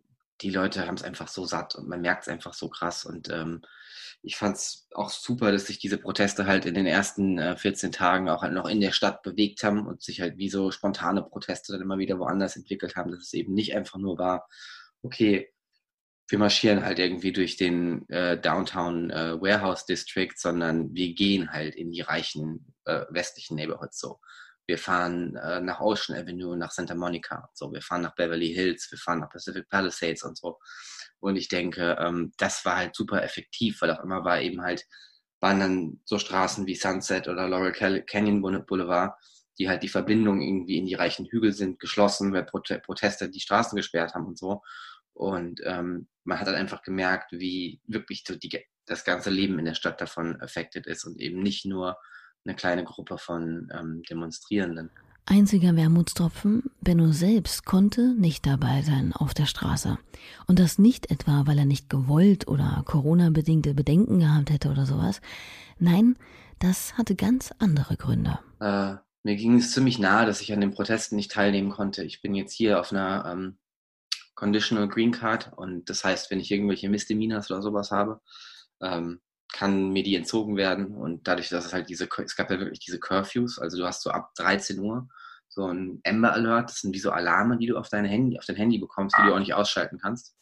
die 0.42 0.52
Leute 0.52 0.86
haben 0.86 0.96
es 0.96 1.04
einfach 1.04 1.28
so 1.28 1.46
satt 1.46 1.76
und 1.76 1.88
man 1.88 2.02
merkt 2.02 2.24
es 2.24 2.28
einfach 2.28 2.54
so 2.54 2.70
krass. 2.70 3.06
Und 3.06 3.30
ähm, 3.30 3.62
ich 4.22 4.36
fand 4.38 4.58
es 4.58 4.88
auch 4.94 5.10
super, 5.10 5.52
dass 5.52 5.66
sich 5.66 5.80
diese 5.80 5.98
Proteste 5.98 6.46
halt 6.46 6.66
in 6.66 6.76
den 6.76 6.86
ersten 6.86 7.40
äh, 7.40 7.58
14 7.58 7.92
Tagen 7.92 8.30
auch 8.30 8.44
halt 8.44 8.54
noch 8.54 8.68
in 8.68 8.82
der 8.82 8.92
Stadt 8.92 9.24
bewegt 9.24 9.64
haben 9.64 9.88
und 9.88 10.04
sich 10.04 10.22
halt 10.22 10.38
wie 10.38 10.50
so 10.50 10.72
spontane 10.72 11.24
Proteste 11.24 11.74
dann 11.74 11.82
immer 11.82 11.98
wieder 11.98 12.20
woanders 12.20 12.56
entwickelt 12.56 12.96
haben, 12.96 13.12
dass 13.12 13.22
es 13.22 13.34
eben 13.34 13.54
nicht 13.54 13.76
einfach 13.76 13.98
nur 13.98 14.18
war, 14.20 14.48
okay, 15.02 15.52
wir 16.30 16.40
marschieren 16.40 16.84
halt 16.84 17.00
irgendwie 17.00 17.32
durch 17.32 17.56
den 17.56 18.08
äh, 18.10 18.40
Downtown 18.40 19.10
äh, 19.10 19.42
Warehouse 19.42 19.86
District, 19.86 20.34
sondern 20.36 20.94
wir 20.94 21.14
gehen 21.14 21.52
halt 21.52 21.76
in 21.76 21.92
die 21.92 22.02
reichen 22.02 22.74
äh, 22.86 23.06
westlichen 23.10 23.56
Neighborhoods 23.56 24.00
so. 24.00 24.20
Wir 24.66 24.78
fahren 24.78 25.38
äh, 25.38 25.62
nach 25.62 25.80
Ocean 25.80 26.18
Avenue, 26.18 26.58
nach 26.58 26.72
Santa 26.72 26.94
Monica 26.94 27.38
und 27.38 27.58
so. 27.58 27.72
Wir 27.72 27.82
fahren 27.82 28.02
nach 28.02 28.16
Beverly 28.16 28.54
Hills, 28.54 28.92
wir 28.92 28.98
fahren 28.98 29.20
nach 29.20 29.30
Pacific 29.30 29.70
Palisades 29.70 30.24
und 30.24 30.38
so. 30.38 30.60
Und 31.20 31.38
ich 31.38 31.48
denke, 31.48 31.96
ähm, 32.00 32.34
das 32.38 32.66
war 32.66 32.76
halt 32.76 32.96
super 32.96 33.24
effektiv, 33.24 33.82
weil 33.82 33.92
auch 33.92 34.04
immer 34.04 34.26
war 34.26 34.42
eben 34.42 34.62
halt, 34.62 34.86
waren 35.40 35.60
dann 35.60 36.02
so 36.04 36.20
Straßen 36.20 36.68
wie 36.68 36.76
Sunset 36.76 37.30
oder 37.30 37.48
Laurel 37.48 37.72
Canyon 37.72 38.42
Boulevard, 38.42 39.14
die 39.58 39.70
halt 39.70 39.84
die 39.84 39.90
Verbindung 39.90 40.42
irgendwie 40.42 40.78
in 40.78 40.86
die 40.86 40.96
reichen 40.96 41.26
Hügel 41.26 41.54
sind, 41.54 41.80
geschlossen, 41.80 42.34
weil 42.34 42.44
Proteste 42.44 43.30
die 43.30 43.40
Straßen 43.40 43.76
gesperrt 43.76 44.14
haben 44.14 44.26
und 44.26 44.38
so. 44.38 44.62
Und 45.18 45.62
ähm, 45.66 46.08
man 46.26 46.40
hat 46.40 46.48
dann 46.48 46.56
einfach 46.56 46.84
gemerkt, 46.84 47.32
wie 47.32 47.82
wirklich 47.88 48.24
so 48.28 48.36
die, 48.36 48.64
das 48.86 49.04
ganze 49.04 49.32
Leben 49.32 49.58
in 49.58 49.66
der 49.66 49.74
Stadt 49.74 50.00
davon 50.00 50.40
affected 50.42 50.86
ist 50.86 51.06
und 51.06 51.20
eben 51.20 51.42
nicht 51.42 51.66
nur 51.66 51.98
eine 52.46 52.56
kleine 52.56 52.84
Gruppe 52.84 53.18
von 53.18 53.72
ähm, 53.74 54.04
Demonstrierenden. 54.08 54.92
Einziger 55.26 55.76
Wermutstropfen, 55.76 56.70
Benno 56.82 57.12
selbst 57.12 57.66
konnte 57.66 58.14
nicht 58.14 58.46
dabei 58.46 58.84
sein 58.84 59.12
auf 59.12 59.34
der 59.34 59.48
Straße. 59.48 59.98
Und 60.46 60.60
das 60.60 60.78
nicht 60.78 61.10
etwa, 61.10 61.48
weil 61.48 61.58
er 61.58 61.66
nicht 61.66 61.90
gewollt 61.90 62.48
oder 62.48 62.84
Corona-bedingte 62.86 63.74
Bedenken 63.74 64.20
gehabt 64.20 64.52
hätte 64.52 64.70
oder 64.70 64.86
sowas. 64.86 65.20
Nein, 65.80 66.16
das 66.60 66.98
hatte 66.98 67.16
ganz 67.16 67.52
andere 67.58 67.98
Gründe. 67.98 68.40
Äh, 68.60 68.96
mir 69.24 69.36
ging 69.36 69.56
es 69.56 69.72
ziemlich 69.72 69.98
nahe, 69.98 70.28
dass 70.28 70.42
ich 70.42 70.54
an 70.54 70.62
den 70.62 70.72
Protesten 70.72 71.16
nicht 71.16 71.32
teilnehmen 71.32 71.72
konnte. 71.72 72.04
Ich 72.04 72.22
bin 72.22 72.36
jetzt 72.36 72.54
hier 72.54 72.80
auf 72.80 72.92
einer 72.92 73.26
ähm, 73.30 73.58
Conditional 74.38 74.88
Green 74.88 75.12
Card 75.12 75.52
und 75.56 75.90
das 75.90 76.04
heißt, 76.04 76.30
wenn 76.30 76.40
ich 76.40 76.52
irgendwelche 76.52 76.90
Misdemeanors 76.90 77.50
oder 77.50 77.64
sowas 77.64 77.90
habe, 77.90 78.22
ähm, 78.82 79.20
kann 79.52 79.90
mir 79.90 80.04
die 80.04 80.16
entzogen 80.16 80.56
werden 80.58 80.96
und 80.96 81.28
dadurch, 81.28 81.50
dass 81.50 81.66
es 81.66 81.74
halt 81.74 81.90
diese, 81.90 82.08
es 82.24 82.36
gab 82.36 82.52
ja 82.52 82.60
wirklich 82.60 82.80
diese 82.80 83.00
Curfews, 83.00 83.58
also 83.58 83.78
du 83.78 83.86
hast 83.86 84.04
so 84.04 84.12
ab 84.12 84.36
13 84.36 84.80
Uhr 84.80 85.10
so 85.50 85.66
ein 85.66 86.02
Amber 86.06 86.34
Alert, 86.34 86.70
das 86.70 86.82
sind 86.82 86.94
wie 86.94 87.00
so 87.00 87.10
Alarme, 87.10 87.58
die 87.58 87.66
du 87.66 87.78
auf 87.78 87.90
dein 87.90 88.06
Handy, 88.06 88.38
auf 88.38 88.46
dein 88.46 88.58
Handy 88.58 88.78
bekommst, 88.78 89.16
die 89.18 89.26
du 89.26 89.34
auch 89.34 89.40
nicht 89.40 89.56
ausschalten 89.56 89.98
kannst. 89.98 90.36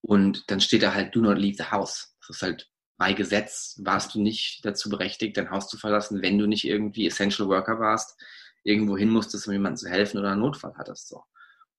Und 0.00 0.50
dann 0.50 0.60
steht 0.60 0.82
da 0.82 0.94
halt 0.94 1.14
Do 1.14 1.20
not 1.20 1.38
leave 1.38 1.56
the 1.56 1.70
house. 1.70 2.16
Das 2.20 2.36
ist 2.36 2.42
halt 2.42 2.68
bei 2.98 3.12
Gesetz 3.12 3.80
warst 3.84 4.14
du 4.14 4.20
nicht 4.20 4.64
dazu 4.64 4.88
berechtigt, 4.88 5.36
dein 5.36 5.50
Haus 5.50 5.68
zu 5.68 5.78
verlassen, 5.78 6.22
wenn 6.22 6.38
du 6.38 6.46
nicht 6.46 6.64
irgendwie 6.64 7.06
Essential 7.06 7.48
Worker 7.48 7.78
warst, 7.78 8.20
irgendwo 8.64 8.96
hin 8.96 9.10
musstest, 9.10 9.46
um 9.46 9.52
jemandem 9.52 9.76
zu 9.76 9.88
helfen 9.88 10.18
oder 10.18 10.32
einen 10.32 10.40
Notfall 10.40 10.74
hattest. 10.76 11.08
So. 11.08 11.22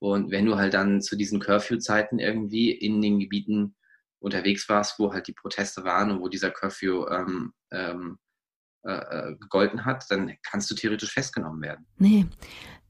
Und 0.03 0.31
wenn 0.31 0.45
du 0.45 0.57
halt 0.57 0.73
dann 0.73 1.01
zu 1.01 1.15
diesen 1.15 1.39
Curfew-Zeiten 1.39 2.19
irgendwie 2.19 2.71
in 2.73 3.01
den 3.01 3.19
Gebieten 3.19 3.73
unterwegs 4.19 4.67
warst, 4.67 4.99
wo 4.99 5.13
halt 5.13 5.29
die 5.29 5.33
Proteste 5.33 5.85
waren 5.85 6.11
und 6.11 6.19
wo 6.19 6.27
dieser 6.27 6.51
Curfew 6.51 7.07
ähm, 7.07 7.53
ähm, 7.71 8.17
äh, 8.85 8.91
äh, 8.91 9.35
gegolten 9.37 9.85
hat, 9.85 10.03
dann 10.09 10.33
kannst 10.43 10.69
du 10.69 10.75
theoretisch 10.75 11.13
festgenommen 11.13 11.61
werden. 11.61 11.85
Nee, 11.99 12.25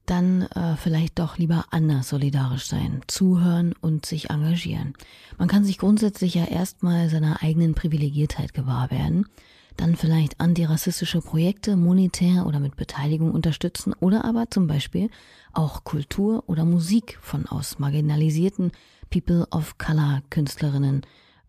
dann 0.06 0.42
äh, 0.56 0.74
vielleicht 0.76 1.20
doch 1.20 1.38
lieber 1.38 1.66
anders 1.70 2.08
solidarisch 2.08 2.66
sein, 2.66 3.02
zuhören 3.06 3.76
und 3.80 4.06
sich 4.06 4.30
engagieren. 4.30 4.94
Man 5.38 5.46
kann 5.46 5.64
sich 5.64 5.78
grundsätzlich 5.78 6.34
ja 6.34 6.46
erstmal 6.46 7.10
seiner 7.10 7.44
eigenen 7.44 7.76
Privilegiertheit 7.76 8.54
gewahr 8.54 8.90
werden 8.90 9.28
dann 9.76 9.96
vielleicht 9.96 10.40
antirassistische 10.40 11.20
Projekte 11.20 11.76
monetär 11.76 12.46
oder 12.46 12.60
mit 12.60 12.76
Beteiligung 12.76 13.32
unterstützen 13.32 13.92
oder 14.00 14.24
aber 14.24 14.50
zum 14.50 14.66
Beispiel 14.66 15.10
auch 15.52 15.84
Kultur 15.84 16.44
oder 16.46 16.64
Musik 16.64 17.18
von 17.20 17.46
aus 17.46 17.78
marginalisierten 17.78 18.72
People 19.10 19.46
of 19.50 19.78
Color 19.78 20.22
Künstlerinnen 20.30 21.02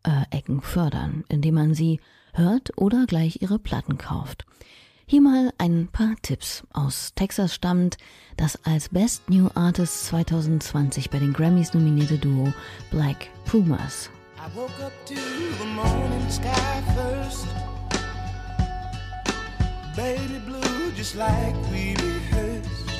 äh, 0.04 0.36
Ecken 0.36 0.62
fördern, 0.62 1.24
indem 1.30 1.56
man 1.56 1.74
sie 1.74 2.00
hört 2.34 2.78
oder 2.78 3.06
gleich 3.06 3.42
ihre 3.42 3.60
Platten 3.60 3.98
kauft. 3.98 4.46
Hier 5.08 5.22
mal 5.22 5.54
ein 5.60 5.88
paar 5.92 6.16
Tipps. 6.24 6.64
Aus 6.74 7.14
Texas 7.14 7.54
stammt 7.54 7.98
das 8.38 8.66
als 8.66 8.90
Best 8.90 9.30
New 9.30 9.50
Artist 9.54 10.06
2020 10.08 11.12
bei 11.12 11.20
den 11.20 11.32
Grammys 11.32 11.76
nominierte 11.76 12.18
Duo 12.18 12.52
Black 12.90 13.28
Pumas. 13.46 14.10
I 14.38 14.56
woke 14.56 14.84
up 14.84 14.94
to 15.06 15.14
the 15.14 15.66
morning 15.76 16.30
sky 16.30 16.82
first. 16.96 17.64
Baby 19.95 20.39
blue 20.39 20.91
just 20.91 21.15
like 21.15 21.55
we 21.71 21.95
rehearsed. 21.95 22.91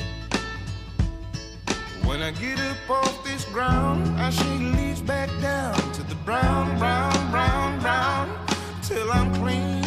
When 2.04 2.22
I 2.22 2.30
get 2.30 2.58
up 2.58 2.90
off 2.90 3.24
this 3.24 3.44
ground, 3.46 4.18
I 4.18 4.30
shake 4.30 4.60
leaves 4.76 5.02
back 5.02 5.28
down 5.42 5.76
to 5.92 6.02
the 6.04 6.14
brown, 6.24 6.78
brown, 6.78 7.30
brown, 7.30 7.80
brown, 7.80 8.46
till 8.82 9.10
I'm 9.12 9.34
clean. 9.34 9.85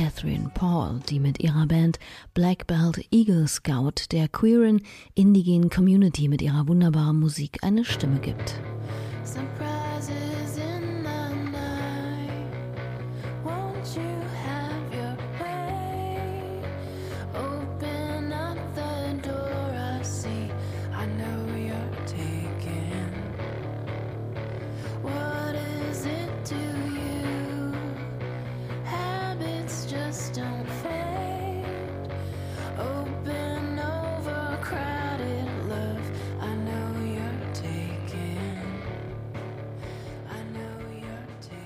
Catherine 0.00 0.50
Paul, 0.54 1.00
die 1.10 1.20
mit 1.20 1.40
ihrer 1.40 1.66
Band 1.66 1.98
Black 2.32 2.66
Belt 2.66 3.06
Eagle 3.10 3.46
Scout 3.46 4.06
der 4.12 4.28
queeren 4.28 4.80
indigenen 5.14 5.68
Community 5.68 6.26
mit 6.26 6.40
ihrer 6.40 6.66
wunderbaren 6.68 7.20
Musik 7.20 7.58
eine 7.62 7.84
Stimme 7.84 8.18
gibt. 8.18 8.58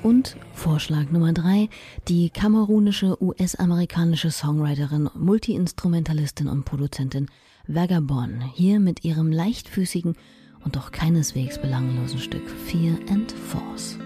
Und 0.05 0.37
Vorschlag 0.53 1.11
Nummer 1.11 1.33
drei, 1.33 1.71
die 2.09 2.29
kamerunische 2.29 3.17
US-amerikanische 3.23 4.31
Songwriterin, 4.31 5.09
Multiinstrumentalistin 5.15 6.47
und 6.47 6.67
Produzentin 6.67 7.31
Vagabond, 7.67 8.45
hier 8.53 8.81
mit 8.81 9.03
ihrem 9.03 9.33
leichtfüßigen 9.33 10.15
und 10.63 10.77
doch 10.77 10.93
keineswegs 10.93 11.59
belanglosen 11.59 12.19
Stück 12.19 12.47
Fear 12.67 12.99
and 13.09 13.33
Force. 13.33 13.97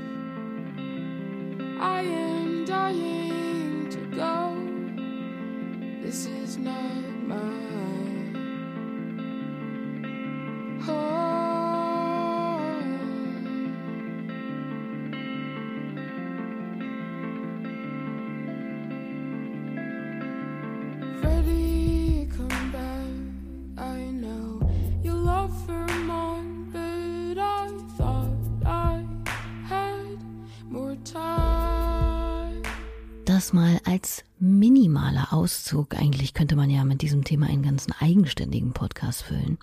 Das 33.49 33.55
mal 33.55 33.81
als 33.85 34.25
minimaler 34.39 35.33
Auszug. 35.33 35.95
Eigentlich 35.95 36.35
könnte 36.35 36.55
man 36.55 36.69
ja 36.69 36.85
mit 36.85 37.01
diesem 37.01 37.25
Thema 37.25 37.47
einen 37.47 37.63
ganzen 37.63 37.95
eigenständigen 37.99 38.75
Podcast 38.75 39.23
füllen. 39.23 39.57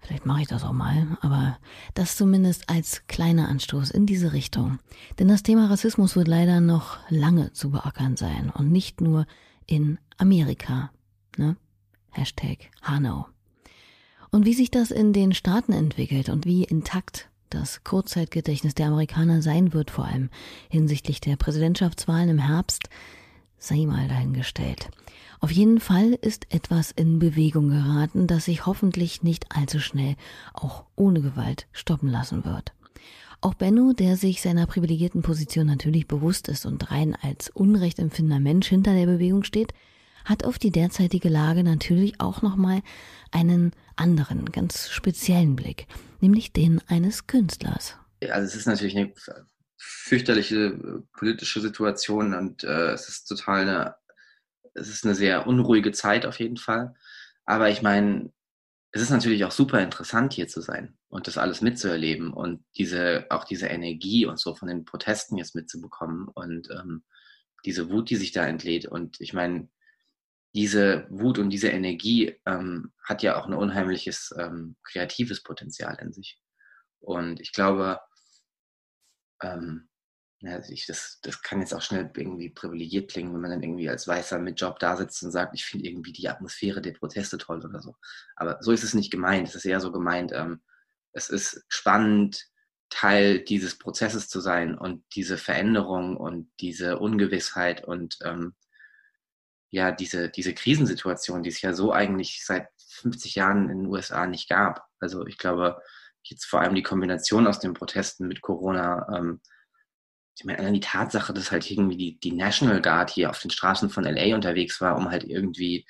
Vielleicht 0.00 0.26
mache 0.26 0.42
ich 0.42 0.48
das 0.48 0.64
auch 0.64 0.72
mal, 0.72 1.06
aber 1.20 1.58
das 1.94 2.16
zumindest 2.16 2.68
als 2.68 3.06
kleiner 3.06 3.48
Anstoß 3.48 3.92
in 3.92 4.04
diese 4.04 4.32
Richtung. 4.32 4.80
Denn 5.20 5.28
das 5.28 5.44
Thema 5.44 5.70
Rassismus 5.70 6.16
wird 6.16 6.26
leider 6.26 6.60
noch 6.60 6.98
lange 7.08 7.52
zu 7.52 7.70
beackern 7.70 8.16
sein 8.16 8.50
und 8.50 8.72
nicht 8.72 9.00
nur 9.00 9.26
in 9.66 9.98
Amerika. 10.16 10.90
Ne? 11.36 11.56
Hashtag 12.10 12.68
Hanau. 12.82 13.28
Und 14.32 14.44
wie 14.44 14.54
sich 14.54 14.72
das 14.72 14.90
in 14.90 15.12
den 15.12 15.34
Staaten 15.34 15.72
entwickelt 15.72 16.30
und 16.30 16.46
wie 16.46 16.64
intakt 16.64 17.30
das 17.50 17.84
Kurzzeitgedächtnis 17.84 18.74
der 18.74 18.86
Amerikaner 18.86 19.42
sein 19.42 19.72
wird, 19.72 19.90
vor 19.90 20.04
allem 20.04 20.30
hinsichtlich 20.68 21.20
der 21.20 21.36
Präsidentschaftswahlen 21.36 22.28
im 22.28 22.38
Herbst, 22.38 22.88
sei 23.58 23.86
mal 23.86 24.08
dahingestellt. 24.08 24.90
Auf 25.40 25.50
jeden 25.50 25.78
Fall 25.78 26.18
ist 26.20 26.52
etwas 26.52 26.90
in 26.90 27.18
Bewegung 27.18 27.68
geraten, 27.68 28.26
das 28.26 28.46
sich 28.46 28.66
hoffentlich 28.66 29.22
nicht 29.22 29.46
allzu 29.56 29.78
schnell 29.78 30.16
auch 30.52 30.84
ohne 30.96 31.20
Gewalt 31.20 31.66
stoppen 31.72 32.10
lassen 32.10 32.44
wird. 32.44 32.72
Auch 33.40 33.54
Benno, 33.54 33.92
der 33.92 34.16
sich 34.16 34.42
seiner 34.42 34.66
privilegierten 34.66 35.22
Position 35.22 35.66
natürlich 35.66 36.08
bewusst 36.08 36.48
ist 36.48 36.66
und 36.66 36.90
rein 36.90 37.16
als 37.22 37.50
unrechtempfindender 37.50 38.40
Mensch 38.40 38.66
hinter 38.66 38.94
der 38.94 39.06
Bewegung 39.06 39.44
steht, 39.44 39.72
hat 40.24 40.44
auf 40.44 40.58
die 40.58 40.72
derzeitige 40.72 41.28
Lage 41.28 41.62
natürlich 41.62 42.20
auch 42.20 42.42
nochmal 42.42 42.82
einen 43.30 43.72
anderen, 43.94 44.46
ganz 44.46 44.90
speziellen 44.90 45.54
Blick, 45.54 45.86
nämlich 46.20 46.52
den 46.52 46.80
eines 46.88 47.26
Künstlers. 47.26 47.96
Also 48.22 48.46
es 48.46 48.54
ist 48.54 48.66
natürlich 48.66 48.96
eine 48.96 49.12
fürchterliche 49.76 51.04
politische 51.12 51.60
Situation 51.60 52.34
und 52.34 52.64
äh, 52.64 52.92
es 52.92 53.08
ist 53.08 53.24
total 53.26 53.60
eine 53.62 53.94
es 54.78 54.88
ist 54.88 55.04
eine 55.04 55.14
sehr 55.14 55.46
unruhige 55.46 55.92
Zeit 55.92 56.26
auf 56.26 56.38
jeden 56.38 56.56
Fall. 56.56 56.94
Aber 57.44 57.70
ich 57.70 57.82
meine, 57.82 58.32
es 58.92 59.02
ist 59.02 59.10
natürlich 59.10 59.44
auch 59.44 59.50
super 59.50 59.82
interessant, 59.82 60.32
hier 60.32 60.48
zu 60.48 60.60
sein 60.60 60.96
und 61.08 61.26
das 61.26 61.38
alles 61.38 61.60
mitzuerleben 61.60 62.32
und 62.32 62.64
diese, 62.76 63.26
auch 63.30 63.44
diese 63.44 63.66
Energie 63.66 64.26
und 64.26 64.38
so 64.38 64.54
von 64.54 64.68
den 64.68 64.84
Protesten 64.84 65.36
jetzt 65.36 65.54
mitzubekommen 65.54 66.28
und 66.28 66.68
ähm, 66.70 67.02
diese 67.64 67.90
Wut, 67.90 68.08
die 68.10 68.16
sich 68.16 68.32
da 68.32 68.46
entlädt. 68.46 68.86
Und 68.86 69.20
ich 69.20 69.32
meine, 69.32 69.68
diese 70.54 71.06
Wut 71.10 71.38
und 71.38 71.50
diese 71.50 71.68
Energie 71.68 72.40
ähm, 72.46 72.92
hat 73.04 73.22
ja 73.22 73.36
auch 73.36 73.46
ein 73.46 73.54
unheimliches 73.54 74.34
ähm, 74.38 74.76
kreatives 74.82 75.42
Potenzial 75.42 75.96
in 76.00 76.12
sich. 76.12 76.40
Und 77.00 77.40
ich 77.40 77.52
glaube, 77.52 78.00
ähm, 79.42 79.88
ja, 80.40 80.60
ich, 80.68 80.86
das, 80.86 81.18
das 81.22 81.42
kann 81.42 81.60
jetzt 81.60 81.74
auch 81.74 81.82
schnell 81.82 82.10
irgendwie 82.16 82.50
privilegiert 82.50 83.10
klingen, 83.10 83.34
wenn 83.34 83.40
man 83.40 83.50
dann 83.50 83.62
irgendwie 83.62 83.88
als 83.88 84.06
Weißer 84.06 84.38
mit 84.38 84.60
Job 84.60 84.78
da 84.78 84.96
sitzt 84.96 85.22
und 85.22 85.32
sagt, 85.32 85.54
ich 85.54 85.64
finde 85.64 85.88
irgendwie 85.88 86.12
die 86.12 86.28
Atmosphäre 86.28 86.80
der 86.80 86.92
Proteste 86.92 87.38
toll 87.38 87.64
oder 87.64 87.82
so. 87.82 87.96
Aber 88.36 88.58
so 88.60 88.70
ist 88.70 88.84
es 88.84 88.94
nicht 88.94 89.10
gemeint. 89.10 89.48
Es 89.48 89.56
ist 89.56 89.64
eher 89.64 89.80
so 89.80 89.90
gemeint, 89.90 90.32
ähm, 90.32 90.62
es 91.12 91.28
ist 91.28 91.64
spannend, 91.68 92.48
Teil 92.90 93.40
dieses 93.40 93.76
Prozesses 93.78 94.28
zu 94.28 94.40
sein 94.40 94.78
und 94.78 95.04
diese 95.14 95.36
Veränderung 95.36 96.16
und 96.16 96.50
diese 96.60 96.98
Ungewissheit 96.98 97.84
und 97.84 98.16
ähm, 98.24 98.54
ja, 99.70 99.92
diese, 99.92 100.30
diese 100.30 100.54
Krisensituation, 100.54 101.42
die 101.42 101.50
es 101.50 101.60
ja 101.60 101.72
so 101.72 101.92
eigentlich 101.92 102.44
seit 102.44 102.68
50 102.78 103.34
Jahren 103.34 103.68
in 103.70 103.78
den 103.78 103.86
USA 103.86 104.26
nicht 104.26 104.48
gab. 104.48 104.84
Also 104.98 105.26
ich 105.26 105.38
glaube, 105.38 105.80
jetzt 106.22 106.46
vor 106.46 106.60
allem 106.60 106.74
die 106.74 106.82
Kombination 106.82 107.46
aus 107.46 107.60
den 107.60 107.74
Protesten 107.74 108.28
mit 108.28 108.40
Corona, 108.40 109.06
ähm, 109.16 109.40
ich 110.38 110.44
meine, 110.44 110.60
allein 110.60 110.74
die 110.74 110.80
Tatsache, 110.80 111.32
dass 111.32 111.50
halt 111.50 111.68
irgendwie 111.68 111.96
die, 111.96 112.20
die 112.20 112.32
National 112.32 112.80
Guard 112.80 113.10
hier 113.10 113.28
auf 113.28 113.40
den 113.40 113.50
Straßen 113.50 113.90
von 113.90 114.04
LA 114.04 114.36
unterwegs 114.36 114.80
war, 114.80 114.96
um 114.96 115.10
halt 115.10 115.24
irgendwie 115.24 115.84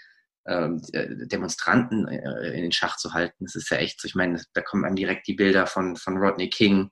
ähm, 0.47 0.81
äh, 0.93 1.27
Demonstranten 1.27 2.09
äh, 2.09 2.57
in 2.57 2.63
den 2.63 2.73
Schach 2.73 2.97
zu 2.97 3.13
halten. 3.13 3.45
Das 3.45 3.55
ist 3.55 3.71
ja 3.71 3.77
echt 3.77 4.01
so, 4.01 4.09
ich 4.09 4.15
meine, 4.15 4.43
da 4.55 4.63
kommen 4.63 4.87
einem 4.87 4.97
direkt 4.97 5.27
die 5.29 5.35
Bilder 5.35 5.67
von, 5.67 5.97
von 5.97 6.17
Rodney 6.17 6.49
King, 6.49 6.91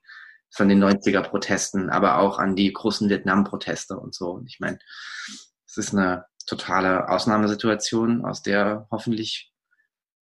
von 0.51 0.69
den 0.69 0.83
90er-Protesten, 0.83 1.89
aber 1.89 2.19
auch 2.19 2.37
an 2.37 2.55
die 2.55 2.71
großen 2.71 3.09
Vietnam-Proteste 3.09 3.97
und 3.97 4.13
so. 4.13 4.31
Und 4.31 4.47
ich 4.47 4.59
meine, 4.59 4.77
es 5.65 5.77
ist 5.77 5.93
eine 5.93 6.25
totale 6.47 7.07
Ausnahmesituation, 7.09 8.25
aus 8.25 8.41
der 8.41 8.87
hoffentlich 8.89 9.53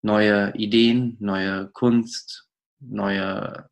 neue 0.01 0.53
Ideen, 0.55 1.15
neue 1.19 1.69
Kunst, 1.69 2.47
neue 2.79 3.69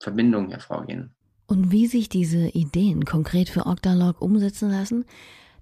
Verbindungen 0.00 0.50
hervorgehen. 0.50 1.14
Und 1.46 1.70
wie 1.72 1.86
sich 1.86 2.08
diese 2.08 2.48
Ideen 2.48 3.04
konkret 3.04 3.50
für 3.50 3.66
Octalog 3.66 4.22
umsetzen 4.22 4.70
lassen, 4.70 5.04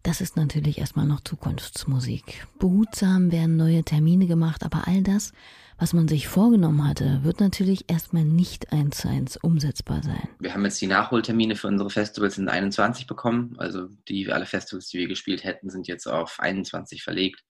das 0.03 0.21
ist 0.21 0.37
natürlich 0.37 0.79
erstmal 0.79 1.07
noch 1.07 1.21
Zukunftsmusik. 1.21 2.47
Behutsam 2.59 3.33
werden 3.33 3.57
neue 3.57 3.83
Termine 3.85 4.27
gemacht, 4.27 4.65
aber 4.65 4.87
all 4.87 5.03
das, 5.03 5.33
was 5.79 5.93
man 5.93 6.09
sich 6.09 6.27
vorgenommen 6.27 6.87
hatte, 6.87 7.21
wird 7.23 7.41
natürlich 7.41 7.85
erstmal 7.89 8.25
nicht 8.25 8.73
eins 8.73 8.99
zu 8.99 9.09
eins 9.09 9.37
umsetzbar 9.37 10.03
sein. 10.03 10.29
Wir 10.41 10.53
haben 10.53 10.65
jetzt 10.65 10.81
die 10.81 10.87
Nachholtermine 10.87 11.55
für 11.57 11.69
unsere 11.69 11.91
Festivals 11.91 12.37
in 12.39 12.49
21 12.49 13.07
bekommen. 13.07 13.55
Also 13.59 13.89
die 14.09 14.31
alle 14.33 14.47
Festivals, 14.47 14.89
die 14.89 14.99
wir 14.99 15.09
gespielt 15.09 15.45
hätten, 15.45 15.71
sind 15.71 15.87
jetzt 15.87 16.07
auf 16.07 16.41
21 16.41 17.03
verlegt. 17.03 17.45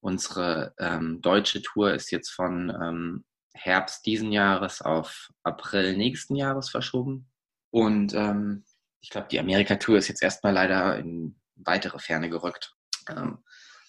Unsere 0.00 0.74
ähm, 0.78 1.20
deutsche 1.20 1.62
Tour 1.62 1.92
ist 1.92 2.10
jetzt 2.10 2.30
von 2.30 2.70
ähm, 2.70 3.24
Herbst 3.54 4.04
diesen 4.06 4.32
Jahres 4.32 4.82
auf 4.82 5.30
April 5.42 5.96
nächsten 5.96 6.36
Jahres 6.36 6.70
verschoben. 6.70 7.26
Und 7.70 8.14
ähm, 8.14 8.64
ich 9.00 9.10
glaube, 9.10 9.28
die 9.30 9.38
Amerika-Tour 9.38 9.98
ist 9.98 10.08
jetzt 10.08 10.22
erstmal 10.22 10.54
leider 10.54 10.98
in 10.98 11.36
weitere 11.56 11.98
Ferne 11.98 12.30
gerückt. 12.30 12.74
Ähm, 13.08 13.38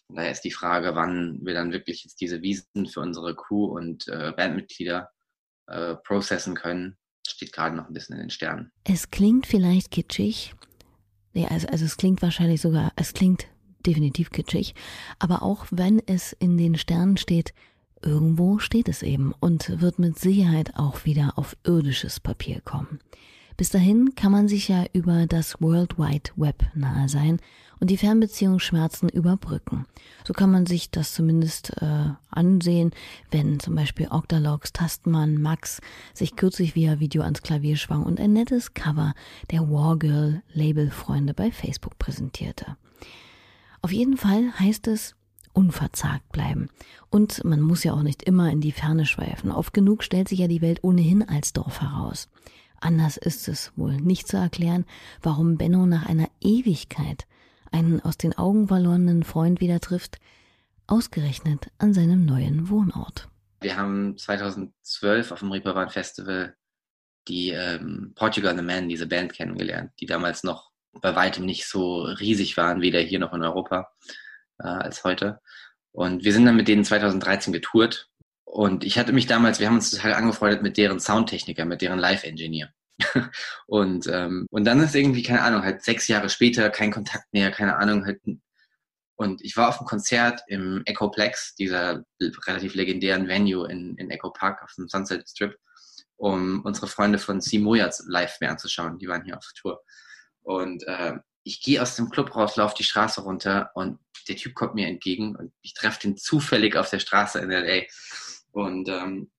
daher 0.10 0.32
ist 0.32 0.42
die 0.42 0.52
Frage, 0.52 0.96
wann 0.96 1.40
wir 1.44 1.54
dann 1.54 1.72
wirklich 1.72 2.04
jetzt 2.04 2.22
diese 2.22 2.42
Wiesen 2.42 2.88
für 2.88 3.02
unsere 3.02 3.36
Crew 3.36 3.66
und 3.66 4.08
äh, 4.08 4.32
Bandmitglieder 4.36 5.10
äh, 5.68 5.96
processen 5.96 6.56
können, 6.56 6.98
steht 7.28 7.54
gerade 7.54 7.76
noch 7.76 7.88
ein 7.88 7.94
bisschen 7.94 8.16
in 8.16 8.22
den 8.22 8.30
Sternen. 8.30 8.72
Es 8.84 9.10
klingt 9.10 9.48
vielleicht 9.48 9.92
kitschig. 9.92 10.54
Ja, 11.34 11.48
also, 11.50 11.68
also 11.68 11.86
es 11.86 11.98
klingt 11.98 12.22
wahrscheinlich 12.22 12.62
sogar, 12.62 12.94
es 12.96 13.14
klingt 13.14 13.48
definitiv 13.86 14.32
kitschig. 14.32 14.76
Aber 15.20 15.44
auch 15.44 15.66
wenn 15.72 16.00
es 16.06 16.34
in 16.34 16.58
den 16.58 16.78
Sternen 16.78 17.18
steht, 17.18 17.54
irgendwo 18.02 18.60
steht 18.60 18.88
es 18.88 19.04
eben 19.04 19.34
und 19.40 19.82
wird 19.82 20.00
mit 20.00 20.20
Sicherheit 20.20 20.76
auch 20.76 21.06
wieder 21.06 21.34
auf 21.38 21.58
irdisches 21.66 22.20
Papier 22.20 22.62
kommen. 22.62 23.00
Bis 23.58 23.70
dahin 23.70 24.16
kann 24.16 24.32
man 24.32 24.48
sich 24.48 24.68
ja 24.68 24.86
über 24.92 25.28
das 25.28 25.62
World 25.62 25.98
Wide 25.98 26.32
Web 26.36 26.64
nahe 26.74 27.08
sein 27.08 27.40
und 27.80 27.90
die 27.90 27.98
Fernbeziehungsschmerzen 27.98 29.10
überbrücken. 29.10 29.86
So 30.26 30.34
kann 30.34 30.52
man 30.52 30.66
sich 30.66 30.92
das 30.92 31.14
zumindest 31.14 31.72
äh, 31.82 32.10
ansehen, 32.30 32.92
wenn 33.32 33.60
zum 33.60 33.76
Beispiel 33.76 34.08
Octalogs 34.10 34.74
Tastmann 34.74 35.42
Max 35.42 35.82
sich 36.14 36.36
kürzlich 36.36 36.76
via 36.76 37.00
Video 37.00 37.22
ans 37.24 37.42
Klavier 37.42 37.78
schwang 37.78 38.04
und 38.04 38.20
ein 38.20 38.34
nettes 38.34 38.74
Cover 38.74 39.14
der 39.52 39.70
Wargirl 39.70 40.42
Labelfreunde 40.54 41.34
bei 41.34 41.52
Facebook 41.52 41.98
präsentierte. 41.98 42.78
Auf 43.82 43.92
jeden 43.92 44.18
Fall 44.18 44.52
heißt 44.60 44.88
es 44.88 45.16
unverzagt 45.54 46.30
bleiben. 46.32 46.70
Und 47.10 47.44
man 47.46 47.62
muss 47.62 47.84
ja 47.84 47.94
auch 47.94 48.04
nicht 48.04 48.24
immer 48.24 48.52
in 48.52 48.60
die 48.60 48.74
Ferne 48.74 49.06
schweifen. 49.06 49.52
Oft 49.52 49.74
genug 49.74 50.04
stellt 50.04 50.28
sich 50.28 50.40
ja 50.40 50.48
die 50.48 50.62
Welt 50.62 50.84
ohnehin 50.84 51.28
als 51.28 51.54
Dorf 51.54 51.82
heraus. 51.82 52.28
Anders 52.80 53.18
ist 53.18 53.48
es 53.48 53.72
wohl 53.76 53.98
nicht 53.98 54.28
zu 54.28 54.38
erklären, 54.38 54.86
warum 55.22 55.58
Benno 55.58 55.86
nach 55.86 56.06
einer 56.06 56.30
Ewigkeit 56.42 57.26
einen 57.72 58.02
aus 58.02 58.18
den 58.18 58.38
Augen 58.38 58.68
verlorenen 58.68 59.24
Freund 59.24 59.60
wieder 59.60 59.80
trifft, 59.80 60.18
ausgerechnet 60.88 61.72
an 61.78 61.94
seinem 61.94 62.26
neuen 62.26 62.70
Wohnort. 62.70 63.28
Wir 63.62 63.78
haben 63.78 64.18
2012 64.18 65.32
auf 65.32 65.40
dem 65.40 65.52
Reeperbahn 65.52 65.90
Festival 65.90 66.56
die 67.28 67.50
ähm, 67.50 68.14
Portugal 68.16 68.56
the 68.56 68.64
Man, 68.64 68.88
diese 68.88 69.08
Band 69.08 69.34
kennengelernt, 69.34 69.92
die 70.00 70.06
damals 70.06 70.44
noch 70.44 70.72
bei 71.02 71.16
weitem 71.16 71.46
nicht 71.46 71.68
so 71.68 72.04
riesig 72.04 72.56
waren, 72.58 72.82
weder 72.82 73.00
hier 73.00 73.20
noch 73.20 73.34
in 73.34 73.44
Europa 73.44 73.92
äh, 74.60 74.68
als 74.68 75.04
heute. 75.04 75.42
Und 75.92 76.24
wir 76.24 76.34
sind 76.34 76.46
dann 76.46 76.56
mit 76.56 76.68
denen 76.68 76.84
2013 76.84 77.52
getourt 77.52 78.10
und 78.46 78.84
ich 78.84 78.98
hatte 78.98 79.12
mich 79.12 79.28
damals, 79.28 79.60
wir 79.60 79.68
haben 79.68 79.76
uns 79.76 79.92
total 79.92 80.14
angefreundet 80.14 80.62
mit 80.62 80.78
deren 80.78 81.00
Soundtechniker, 81.00 81.66
mit 81.66 81.82
deren 81.82 82.00
Live-Engineer. 82.00 82.72
und, 83.68 84.08
ähm, 84.08 84.48
und 84.52 84.64
dann 84.64 84.80
ist 84.80 84.96
irgendwie, 84.96 85.24
keine 85.24 85.42
Ahnung, 85.42 85.64
halt 85.64 85.84
sechs 85.84 86.08
Jahre 86.08 86.30
später 86.30 86.70
kein 86.70 86.92
Kontakt 86.92 87.26
mehr, 87.34 87.52
keine 87.52 87.76
Ahnung, 87.76 88.06
halt. 88.06 88.22
Und 89.18 89.42
ich 89.44 89.58
war 89.58 89.70
auf 89.70 89.80
einem 89.80 89.88
Konzert 89.88 90.42
im 90.48 90.84
Echoplex, 90.86 91.56
dieser 91.56 92.04
relativ 92.48 92.76
legendären 92.76 93.28
Venue 93.28 93.70
in, 93.70 93.96
in 93.98 94.10
Echo 94.10 94.30
Park 94.32 94.62
auf 94.64 94.74
dem 94.78 94.88
Sunset 94.88 95.28
Strip, 95.28 95.58
um 96.18 96.62
unsere 96.64 96.88
Freunde 96.88 97.18
von 97.18 97.42
Simoyas 97.42 98.04
live 98.08 98.40
mehr 98.42 98.52
anzuschauen. 98.52 99.00
Die 99.00 99.08
waren 99.08 99.24
hier 99.24 99.38
auf 99.38 99.52
Tour. 99.56 99.82
Und 100.42 100.84
äh, 100.88 101.14
ich 101.44 101.62
gehe 101.62 101.82
aus 101.82 101.96
dem 101.96 102.10
Club 102.10 102.36
raus, 102.36 102.56
laufe 102.56 102.76
die 102.78 102.84
Straße 102.84 103.22
runter 103.22 103.72
und 103.74 104.00
der 104.28 104.36
Typ 104.36 104.56
kommt 104.56 104.76
mir 104.76 104.88
entgegen 104.88 105.36
und 105.36 105.54
ich 105.62 105.74
treffe 105.74 106.00
den 106.02 106.18
zufällig 106.18 106.76
auf 106.76 106.90
der 106.90 107.00
Straße 107.00 107.40
in 107.40 107.52
L.A. 107.52 107.86
Und 108.56 108.88
ähm, 108.88 109.30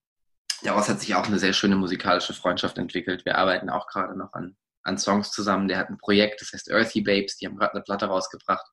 daraus 0.63 0.91
hat 0.91 1.01
sich 1.01 1.15
auch 1.15 1.27
eine 1.27 1.39
sehr 1.39 1.55
schöne 1.55 1.77
musikalische 1.77 2.35
Freundschaft 2.35 2.77
entwickelt. 2.77 3.25
Wir 3.25 3.39
arbeiten 3.39 3.71
auch 3.71 3.87
gerade 3.87 4.17
noch 4.17 4.35
an, 4.35 4.57
an 4.83 4.99
Songs 4.99 5.31
zusammen. 5.31 5.69
Der 5.69 5.79
hat 5.79 5.89
ein 5.89 5.97
Projekt, 5.97 6.43
das 6.43 6.53
heißt 6.53 6.69
Earthy 6.71 7.01
Babes, 7.01 7.39
die 7.39 7.47
haben 7.47 7.57
gerade 7.57 7.73
eine 7.73 7.83
Platte 7.83 8.07
rausgebracht. 8.07 8.67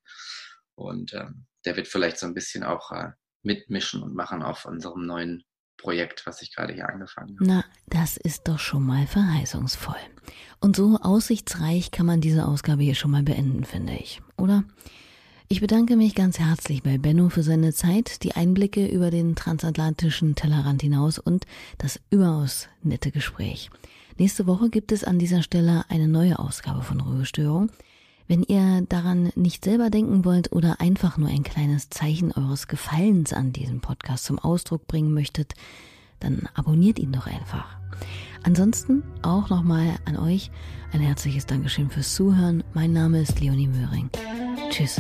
Und 0.76 1.14
ähm, 1.14 1.46
der 1.66 1.78
wird 1.78 1.88
vielleicht 1.88 2.20
so 2.20 2.26
ein 2.26 2.34
bisschen 2.34 2.66
auch 2.66 2.92
äh, 2.92 3.12
mitmischen 3.42 4.04
und 4.04 4.16
machen 4.16 4.44
auf 4.44 4.66
unserem 4.66 5.06
neuen 5.06 5.46
Projekt, 5.78 6.26
was 6.26 6.42
ich 6.42 6.54
gerade 6.54 6.74
hier 6.74 6.90
angefangen 6.90 7.38
habe. 7.40 7.48
Na, 7.48 7.66
das 7.88 8.18
ist 8.18 8.48
doch 8.50 8.60
schon 8.60 8.84
mal 8.84 9.08
verheißungsvoll. 9.08 9.96
Und 10.60 10.76
so 10.76 11.00
aussichtsreich 11.02 11.92
kann 11.92 12.06
man 12.06 12.20
diese 12.20 12.46
Ausgabe 12.46 12.84
hier 12.84 12.96
schon 12.96 13.12
mal 13.12 13.24
beenden, 13.24 13.64
finde 13.64 13.94
ich, 13.94 14.22
oder? 14.38 14.66
Ich 15.54 15.62
bedanke 15.62 15.96
mich 15.98 16.16
ganz 16.16 16.40
herzlich 16.40 16.82
bei 16.82 16.98
Benno 16.98 17.30
für 17.30 17.44
seine 17.44 17.76
Zeit, 17.76 18.24
die 18.24 18.32
Einblicke 18.32 18.88
über 18.88 19.12
den 19.12 19.36
transatlantischen 19.36 20.34
Tellerrand 20.34 20.82
hinaus 20.82 21.20
und 21.20 21.46
das 21.78 22.00
überaus 22.10 22.70
nette 22.82 23.12
Gespräch. 23.12 23.70
Nächste 24.18 24.48
Woche 24.48 24.72
gibt 24.72 24.92
es 24.92 25.04
an 25.04 25.20
dieser 25.20 25.44
Stelle 25.44 25.86
eine 25.90 26.08
neue 26.08 26.40
Ausgabe 26.40 26.82
von 26.82 27.02
Ruhestörung. 27.02 27.70
Wenn 28.28 28.42
ihr 28.42 28.84
daran 28.90 29.32
nicht 29.36 29.64
selber 29.64 29.92
denken 29.92 30.26
wollt 30.26 30.52
oder 30.52 30.82
einfach 30.82 31.20
nur 31.20 31.30
ein 31.30 31.44
kleines 31.44 31.92
Zeichen 31.92 32.32
eures 32.32 32.68
Gefallens 32.68 33.32
an 33.32 33.54
diesem 33.54 33.80
Podcast 33.80 34.26
zum 34.26 34.40
Ausdruck 34.40 34.88
bringen 34.88 35.14
möchtet, 35.14 35.54
dann 36.20 36.50
abonniert 36.56 36.98
ihn 36.98 37.12
doch 37.12 37.28
einfach. 37.28 37.78
Ansonsten 38.42 39.04
auch 39.22 39.52
nochmal 39.52 39.98
an 40.06 40.18
euch 40.18 40.50
ein 40.94 41.02
herzliches 41.02 41.46
Dankeschön 41.46 41.92
fürs 41.92 42.16
Zuhören. 42.16 42.64
Mein 42.74 42.92
Name 42.92 43.22
ist 43.22 43.40
Leonie 43.40 43.68
Möhring. 43.68 44.10
Tschüss. 44.72 45.00